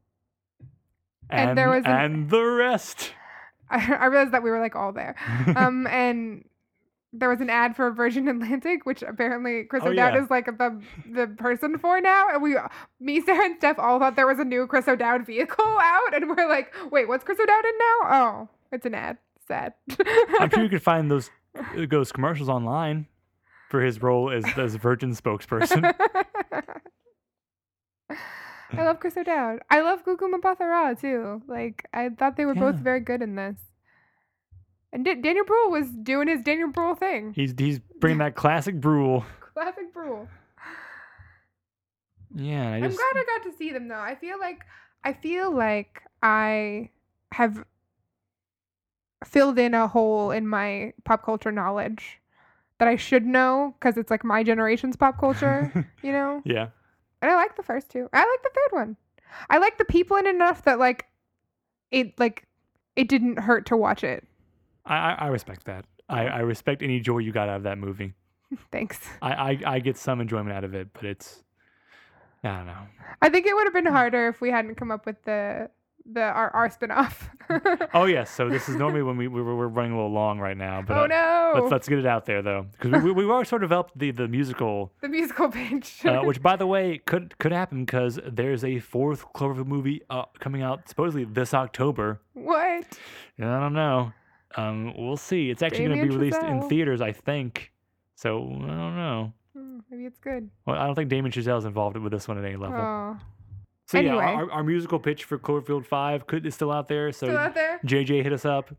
[1.29, 3.13] and there was an- and the rest.
[3.69, 5.15] I, I realized that we were like all there.
[5.55, 6.43] Um, and
[7.15, 10.23] there was an ad for Virgin Atlantic, which apparently Chris Oh, O'Dowd yeah.
[10.23, 12.27] is like the the person for now.
[12.33, 12.57] And we,
[12.99, 16.27] me, Sarah, and Steph all thought there was a new Chris O'Dowd vehicle out, and
[16.29, 17.99] we're like, wait, what's Chris O'Dowd in now?
[18.11, 19.17] Oh, it's an ad.
[19.47, 19.73] Sad.
[20.39, 23.07] I'm sure you could find those uh, those commercials online
[23.69, 25.93] for his role as as Virgin spokesperson.
[28.09, 29.59] I love Chris O'Dowd.
[29.69, 31.41] I love Gugu Mbatha-Raw too.
[31.47, 33.57] Like I thought they were both very good in this.
[34.93, 37.33] And Da- Daniel Bruhl was doing his Daniel Bruhl thing.
[37.35, 39.25] He's he's bringing that classic Bruhl.
[39.53, 40.27] Classic Bruhl.
[42.35, 43.99] Yeah, I I'm just glad I got to see them though.
[43.99, 44.61] I feel like
[45.03, 46.89] I feel like I
[47.31, 47.63] have
[49.25, 52.19] filled in a hole in my pop culture knowledge
[52.79, 56.41] that I should know because it's like my generation's pop culture, you know?
[56.45, 56.69] yeah.
[57.21, 58.09] And I like the first two.
[58.11, 58.97] I like the third one.
[59.49, 61.05] I like the people in enough that like
[61.91, 62.47] it like
[62.95, 64.27] it didn't hurt to watch it.
[64.85, 65.85] I, I I respect that.
[66.09, 68.13] I, I respect any joy you got out of that movie.
[68.71, 68.99] Thanks.
[69.21, 71.43] I, I, I get some enjoyment out of it, but it's
[72.43, 72.87] I don't know.
[73.21, 75.69] I think it would have been harder if we hadn't come up with the
[76.05, 77.29] the our our spin-off.
[77.93, 80.57] Oh yes, so this is normally when we we were running a little long right
[80.57, 81.51] now, but oh uh, no.
[81.55, 83.97] let's let's get it out there though because we, we we've already sort of developed
[83.97, 86.01] the the musical, the musical page.
[86.05, 90.23] uh, which by the way could could happen because there's a fourth Cloverfield movie uh,
[90.39, 92.21] coming out supposedly this October.
[92.33, 92.85] what?
[93.39, 94.13] I don't know.
[94.55, 95.49] Um, we'll see.
[95.49, 97.71] It's actually going to be Damien released in theaters, I think.
[98.15, 99.33] So I don't know.
[99.57, 100.49] Hmm, maybe it's good.
[100.65, 102.79] Well, I don't think Damien Chazelle's involved with this one at any level.
[102.79, 103.17] Oh,
[103.85, 107.11] so yeah, our, our musical pitch for Cloverfield Five could is still out there.
[107.11, 108.73] So still out there JJ hit us up.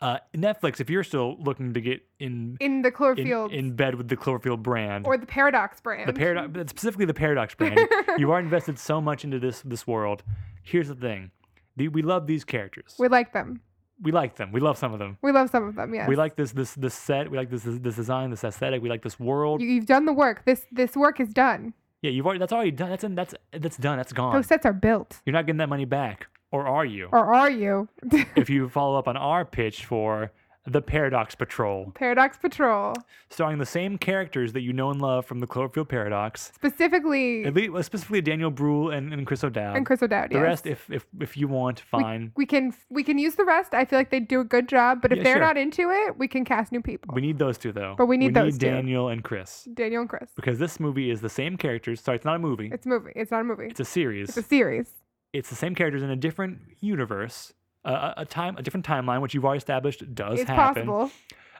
[0.00, 3.94] Uh, Netflix, if you're still looking to get in in the in, Cloverfield in bed
[3.94, 6.08] with the Cloverfield brand, or the Paradox brand.
[6.08, 7.78] the paradox, specifically the Paradox brand,
[8.18, 10.24] you are invested so much into this this world.
[10.62, 11.30] Here's the thing:
[11.76, 12.96] the, we love these characters.
[12.98, 13.60] we like them.
[14.02, 14.50] We like them.
[14.52, 15.16] We love some of them.
[15.22, 15.94] We love some of them.
[15.94, 16.08] Yes.
[16.08, 17.30] We like this this this set.
[17.30, 18.82] We like this this, this design, this aesthetic.
[18.82, 19.60] We like this world.
[19.60, 20.44] You, you've done the work.
[20.44, 21.72] This this work is done.
[22.02, 22.90] yeah, you've already that's already done.
[22.90, 23.96] That's in, that's that's done.
[23.98, 24.34] That's gone.
[24.34, 25.20] Those sets are built.
[25.24, 27.08] You're not getting that money back, or are you?
[27.12, 27.88] Or are you?
[28.36, 30.32] if you follow up on our pitch for
[30.64, 32.94] the Paradox Patrol, Paradox Patrol.
[33.30, 37.54] starring the same characters that you know and love from the Cloverfield Paradox, Specifically at
[37.54, 39.76] least, specifically Daniel Bruhl and, and Chris O'Dowd.
[39.76, 40.30] and Chris O'Dowd.
[40.30, 40.42] the yes.
[40.42, 42.32] rest, if if if you want, fine.
[42.36, 43.74] We, can we can use the rest.
[43.74, 45.42] I feel like they do a good job, but if Yeah, they're sure.
[45.42, 47.12] not into it, we can cast new people.
[47.14, 47.94] We need those two though.
[47.98, 48.66] But we need those two.
[48.66, 50.30] Daniel and Chris Daniel and Chris.
[50.36, 52.00] because this movie is the same characters.
[52.00, 52.70] Sorry, it's not a movie.
[52.72, 53.12] It's a movie.
[53.16, 53.66] It's not a movie.
[53.66, 54.28] It's a series.
[54.28, 54.90] It's a series.
[55.32, 57.52] it's the same characters in a different universe,
[57.84, 60.86] uh, a, a time, a different timeline, which you've already established does it's happen.
[60.86, 61.10] possible.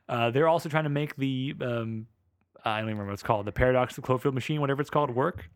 [0.08, 2.06] Uh, they're also trying to make the um,
[2.64, 5.10] I don't even remember what it's called, the Paradox of Cloverfield machine, whatever it's called,
[5.10, 5.48] work.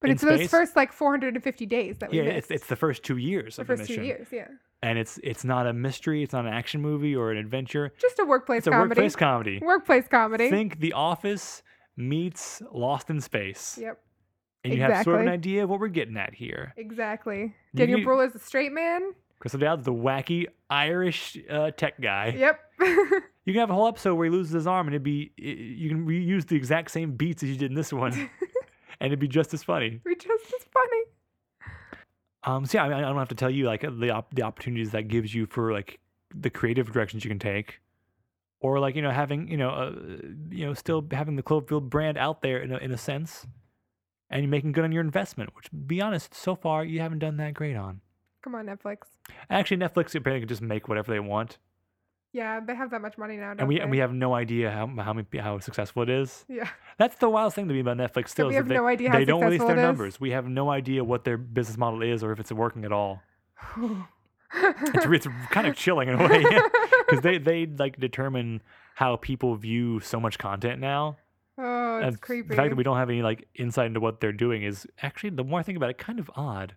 [0.00, 2.50] But it's those first like 450 days that we Yeah, missed.
[2.50, 4.26] it's it's the first two years the of the first two years.
[4.32, 4.48] Yeah.
[4.82, 7.92] and it's it's not a mystery, it's not an action movie or an adventure.
[8.00, 8.88] Just a workplace It's a comedy.
[8.88, 9.58] workplace comedy.
[9.62, 10.50] Workplace comedy.
[10.50, 11.62] Think The Office
[11.96, 13.98] meets Lost in Space, Yep.
[14.64, 16.72] and you have sort of an idea of what we're getting at here.
[16.76, 17.54] Exactly.
[17.74, 19.12] Daniel Bruhl is a straight man.
[19.42, 22.32] Chris O'Dowd's the wacky Irish uh, tech guy.
[22.38, 22.60] Yep.
[23.44, 25.88] You can have a whole episode where he loses his arm, and it'd be you
[25.88, 28.12] can reuse the exact same beats as you did in this one,
[29.00, 30.00] and it'd be just as funny.
[30.04, 31.02] we just as funny.
[32.44, 34.42] Um, so yeah, I, mean, I don't have to tell you like the op- the
[34.42, 35.98] opportunities that gives you for like
[36.32, 37.80] the creative directions you can take,
[38.60, 39.92] or like you know having you know uh,
[40.50, 43.44] you know still having the Cloverfield brand out there in a, in a sense,
[44.30, 45.50] and you're making good on your investment.
[45.56, 48.02] Which, be honest, so far you haven't done that great on.
[48.42, 48.98] Come on, Netflix.
[49.50, 51.58] Actually, Netflix apparently can just make whatever they want,
[52.32, 53.82] Yeah, they have that much money now, and we they?
[53.82, 56.44] and we have no idea how how many, how successful it is.
[56.48, 56.68] yeah.
[56.98, 58.28] That's the wildest thing to me about Netflix.
[58.30, 60.20] Still, we have they, no idea how they don't release their numbers.
[60.20, 63.22] We have no idea what their business model is or if it's working at all.
[64.54, 66.42] It's it's kind of chilling in a way
[67.08, 68.60] because they they like determine
[68.96, 71.16] how people view so much content now.
[71.56, 72.48] oh, it's and creepy.
[72.48, 75.30] The fact that we don't have any like insight into what they're doing is actually
[75.30, 76.74] the more I think about it, kind of odd.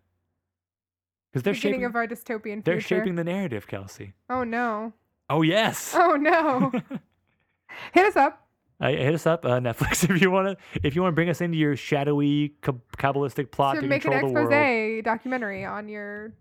[1.35, 4.13] Because they're Beginning shaping of our dystopian they're shaping the narrative, Kelsey.
[4.29, 4.93] Oh no.
[5.29, 5.93] Oh yes.
[5.99, 6.71] Oh no.
[7.93, 8.47] Hit us up.
[8.79, 10.79] Uh, hit us up, uh, Netflix, if you want to.
[10.81, 14.05] If you want to bring us into your shadowy kab- kabbalistic plot to to, make
[14.05, 16.33] an expose documentary on your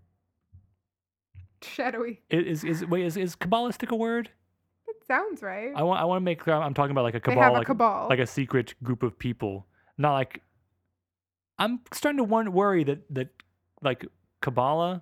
[1.61, 2.21] shadowy.
[2.29, 4.29] Is is wait is is kabbalistic a word?
[4.87, 5.73] It sounds right.
[5.75, 7.51] I want I want to make clear I'm talking about like a they cabal, have
[7.51, 8.07] a like cabal.
[8.09, 9.65] like a secret group of people,
[9.97, 10.41] not like.
[11.59, 13.29] I'm starting to worry that that
[13.81, 14.05] like
[14.45, 15.01] Kabbalah,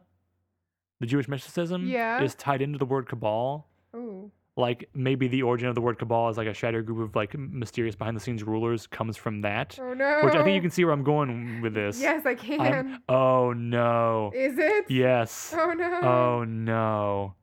[1.01, 2.21] the Jewish mysticism, Yeah.
[2.23, 3.67] is tied into the word cabal.
[3.95, 4.31] Ooh.
[4.55, 7.37] Like maybe the origin of the word cabal is like a shadow group of like
[7.37, 9.77] mysterious behind the scenes rulers comes from that.
[9.81, 10.21] Oh no.
[10.23, 11.99] Which I think you can see where I'm going with this.
[11.99, 13.03] Yes, I I'm- can.
[13.09, 14.31] oh no.
[14.33, 14.89] Is it?
[14.89, 15.53] Yes.
[15.57, 15.99] Oh no.
[16.01, 17.33] Oh no.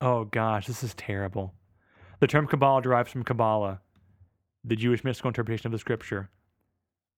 [0.00, 1.54] Oh gosh, this is terrible.
[2.20, 3.80] The term Kabbalah derives from Kabbalah,
[4.64, 6.30] the Jewish mystical interpretation of the scripture.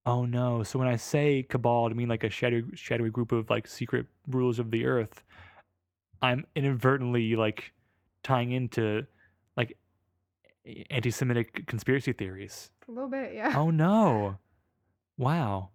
[0.07, 0.63] Oh no.
[0.63, 4.07] So when I say cabal, I mean like a shadow, shadowy group of like secret
[4.29, 5.23] rulers of the earth,
[6.23, 7.73] I'm inadvertently like
[8.23, 9.07] tying into
[9.57, 9.77] like
[10.91, 12.71] anti Semitic conspiracy theories.
[12.89, 13.55] A little bit, yeah.
[13.57, 14.37] Oh no.
[15.19, 15.69] Wow.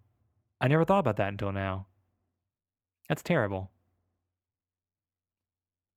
[0.60, 1.86] I never thought about that until now.
[3.08, 3.70] That's terrible.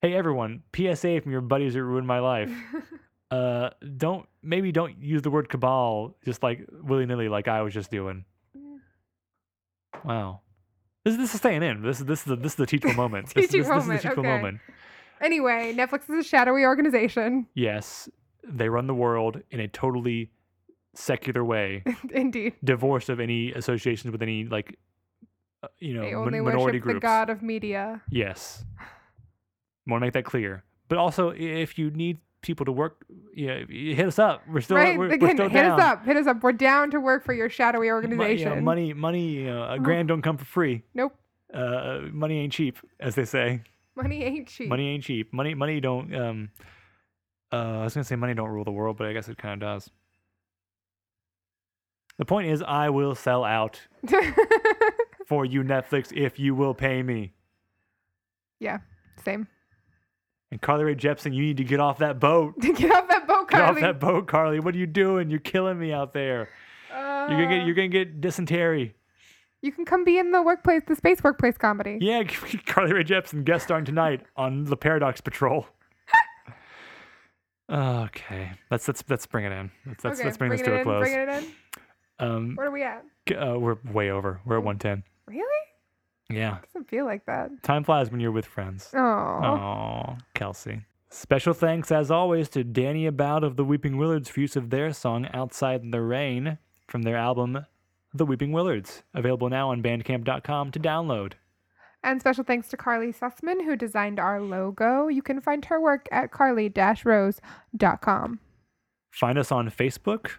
[0.03, 2.51] Hey everyone, PSA from your buddies that ruined my life.
[3.31, 7.91] Uh don't maybe don't use the word cabal just like willy-nilly like I was just
[7.91, 8.25] doing.
[10.03, 10.41] Wow.
[11.05, 11.81] This, this is staying in.
[11.81, 13.27] This is this is the this is the teachable moment.
[13.33, 14.35] This- this, this, moment, is the teachable okay.
[14.37, 14.59] moment.
[15.21, 17.47] anyway, Netflix is a shadowy organization.
[17.53, 18.09] Yes,
[18.47, 20.31] they run the world in a totally
[20.95, 22.53] secular way, Indeed.
[22.63, 24.77] divorced of any associations with any like
[25.63, 26.95] uh, you know They only minority worship groups.
[26.97, 28.01] the god of media.
[28.09, 28.63] Yes.
[29.87, 30.63] Want to make that clear.
[30.87, 34.43] But also, if you need people to work, yeah, hit us up.
[34.47, 34.97] We're still right?
[34.97, 35.79] we're, we're still hit down.
[35.79, 36.05] us up.
[36.05, 36.41] Hit us up.
[36.41, 38.63] We're down to work for your shadowy organization.
[38.63, 40.83] money, money, know, a grand don't come for free.
[40.93, 41.15] Nope.
[41.53, 43.61] Uh, money ain't cheap, as they say.
[43.95, 44.69] Money ain't cheap.
[44.69, 45.33] Money ain't cheap.
[45.33, 46.15] Money, money don't.
[46.15, 46.49] Um,
[47.51, 49.61] uh, I was gonna say money don't rule the world, but I guess it kind
[49.61, 49.89] of does.
[52.17, 53.79] The point is, I will sell out
[55.25, 57.33] for you, Netflix, if you will pay me.
[58.59, 58.79] yeah.
[59.25, 59.47] Same.
[60.51, 62.59] And Carly Rae Jepsen, you need to get off that boat.
[62.59, 63.81] Get off that boat, Carly.
[63.81, 64.59] Get off that boat, Carly.
[64.59, 65.29] What are you doing?
[65.29, 66.49] You're killing me out there.
[66.89, 68.95] You're gonna get Uh, you're gonna get dysentery.
[69.61, 71.99] You can come be in the workplace, the space workplace comedy.
[72.01, 72.23] Yeah,
[72.65, 75.67] Carly Rae Jepsen guest starring tonight on the Paradox Patrol.
[77.71, 79.69] okay, let's let's let's bring it in.
[79.85, 81.01] Let's let's, okay, let's bring this bringing to it a close.
[81.01, 82.25] Bringing it in.
[82.27, 83.03] Um, What are we at?
[83.37, 84.41] uh, we're way over.
[84.45, 84.65] We're at Oh.
[84.65, 85.03] 110.
[85.27, 85.43] Really?
[86.29, 87.49] Yeah, It Doesn't feel like that.
[87.63, 88.91] time flies when you're with friends.
[88.95, 88.99] Oh.
[88.99, 90.85] Oh, Kelsey.
[91.09, 94.93] Special thanks, as always, to Danny About of the Weeping Willards for use of their
[94.93, 97.65] song Outside the Rain from their album
[98.13, 101.33] The Weeping Willards, available now on bandcamp.com to download.
[102.03, 105.07] And special thanks to Carly Sussman, who designed our logo.
[105.07, 108.39] You can find her work at carly-rose.com
[109.11, 110.29] Find us on Facebook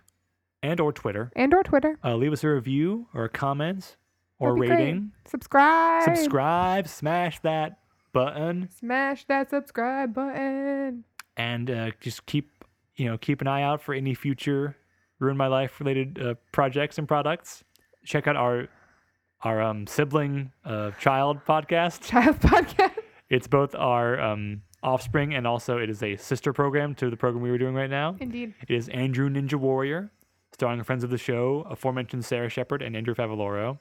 [0.63, 1.33] and or Twitter.
[1.35, 1.99] and or Twitter.
[2.05, 3.97] Uh, leave us a review or a comment
[4.41, 4.71] or That'd great.
[4.85, 5.13] rating.
[5.27, 6.03] Subscribe.
[6.05, 7.79] Subscribe, smash that
[8.13, 11.05] button, Smash that subscribe button.
[11.37, 12.65] and uh, just keep
[12.97, 14.77] you know keep an eye out for any future
[15.21, 17.63] Ruin My Life related uh, projects and products.
[18.05, 18.67] Check out our
[19.43, 22.03] our um, sibling uh, child podcast.
[22.03, 22.97] Child podcast.
[23.29, 27.43] It's both our um, offspring and also it is a sister program to the program
[27.43, 28.17] we were doing right now.
[28.19, 28.55] Indeed.
[28.61, 30.11] It is Andrew Ninja Warrior,
[30.53, 33.79] starring friends of the show, aforementioned Sarah Shepard and Andrew Favaloro,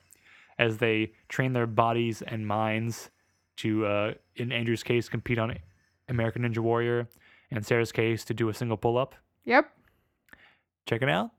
[0.59, 3.09] as they train their bodies and minds
[3.57, 5.57] to, uh, in Andrew's case, compete on
[6.07, 7.07] American Ninja Warrior,
[7.49, 9.15] and Sarah's case, to do a single pull up.
[9.45, 9.67] Yep.
[10.85, 11.31] Check it out.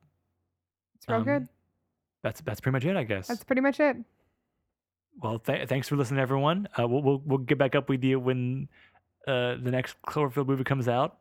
[0.96, 1.48] It's real Um, good.
[2.22, 3.28] That's that's pretty much it, I guess.
[3.28, 3.96] That's pretty much it.
[5.22, 6.68] Well, th- thanks for listening, everyone.
[6.78, 8.68] Uh, we'll, we'll we'll get back up with you when
[9.26, 11.18] uh, the next Cloverfield movie comes out.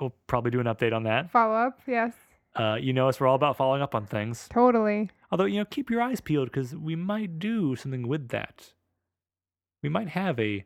[0.00, 1.30] We'll probably do an update on that.
[1.30, 1.80] Follow up.
[1.86, 2.12] Yes.
[2.56, 4.48] Uh, you know us; we're all about following up on things.
[4.52, 5.10] Totally.
[5.30, 8.72] Although, you know, keep your eyes peeled because we might do something with that.
[9.82, 10.64] we might have a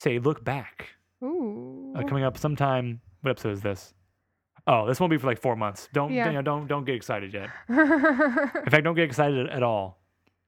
[0.00, 0.90] say look back
[1.22, 1.92] Ooh.
[1.96, 3.00] uh, coming up sometime.
[3.22, 3.94] What episode is this?
[4.66, 5.88] Oh, this won't be for like four months.
[5.92, 6.26] Don't Yeah.
[6.28, 7.50] you know, don't don't get excited yet.
[7.68, 9.98] In fact, don't get excited at all.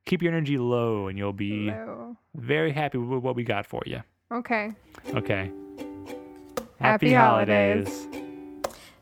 [0.06, 2.16] Keep your energy low, and you'll be Hello.
[2.34, 4.00] very happy with what we got for you.
[4.32, 4.70] Okay.
[5.14, 5.50] Okay.
[6.80, 8.06] Happy holidays.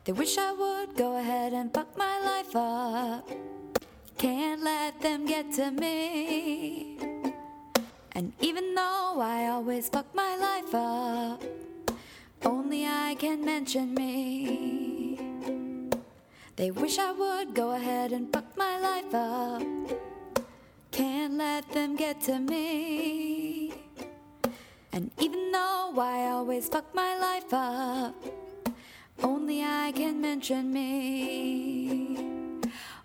[0.05, 3.29] They wish I would go ahead and fuck my life up.
[4.19, 6.97] Can't let them get to me.
[8.11, 11.41] And even though I always fuck my life up,
[12.43, 15.17] only I can mention me.
[16.57, 19.63] They wish I would go ahead and fuck my life up.
[20.91, 23.71] Can't let them get to me.
[24.91, 28.15] And even though I always fuck my life up,
[29.23, 32.38] only I can mention me.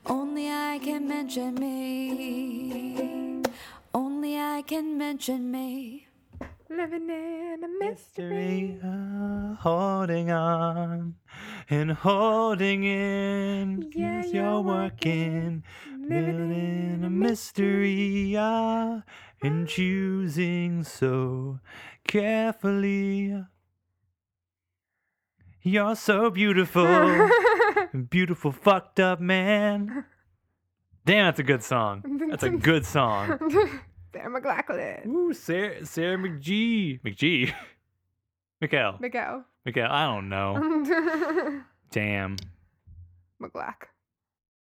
[0.07, 3.42] Only I can mention me.
[3.94, 6.07] Only I can mention me.
[6.68, 8.78] Living in a mystery.
[8.78, 11.14] Mystery, uh, holding on
[11.70, 13.90] and holding in.
[13.94, 16.09] Yeah, you're you're working, working.
[16.09, 19.02] Living in a mystery, ah,
[19.42, 21.61] and choosing so
[22.07, 23.44] carefully.
[25.67, 27.31] You're so beautiful,
[28.11, 30.05] beautiful, fucked up man.
[31.07, 32.03] Damn, that's a good song.
[32.29, 33.39] That's a good song.
[34.12, 35.07] Sarah McLachlan.
[35.07, 37.01] Ooh, Sarah, Sarah McGee.
[37.01, 37.55] McGee?
[38.61, 38.99] Mikhail.
[39.01, 39.45] Miguel.
[39.65, 41.62] Mikhail, I don't know.
[41.91, 42.37] Damn.
[43.43, 43.89] McGlack.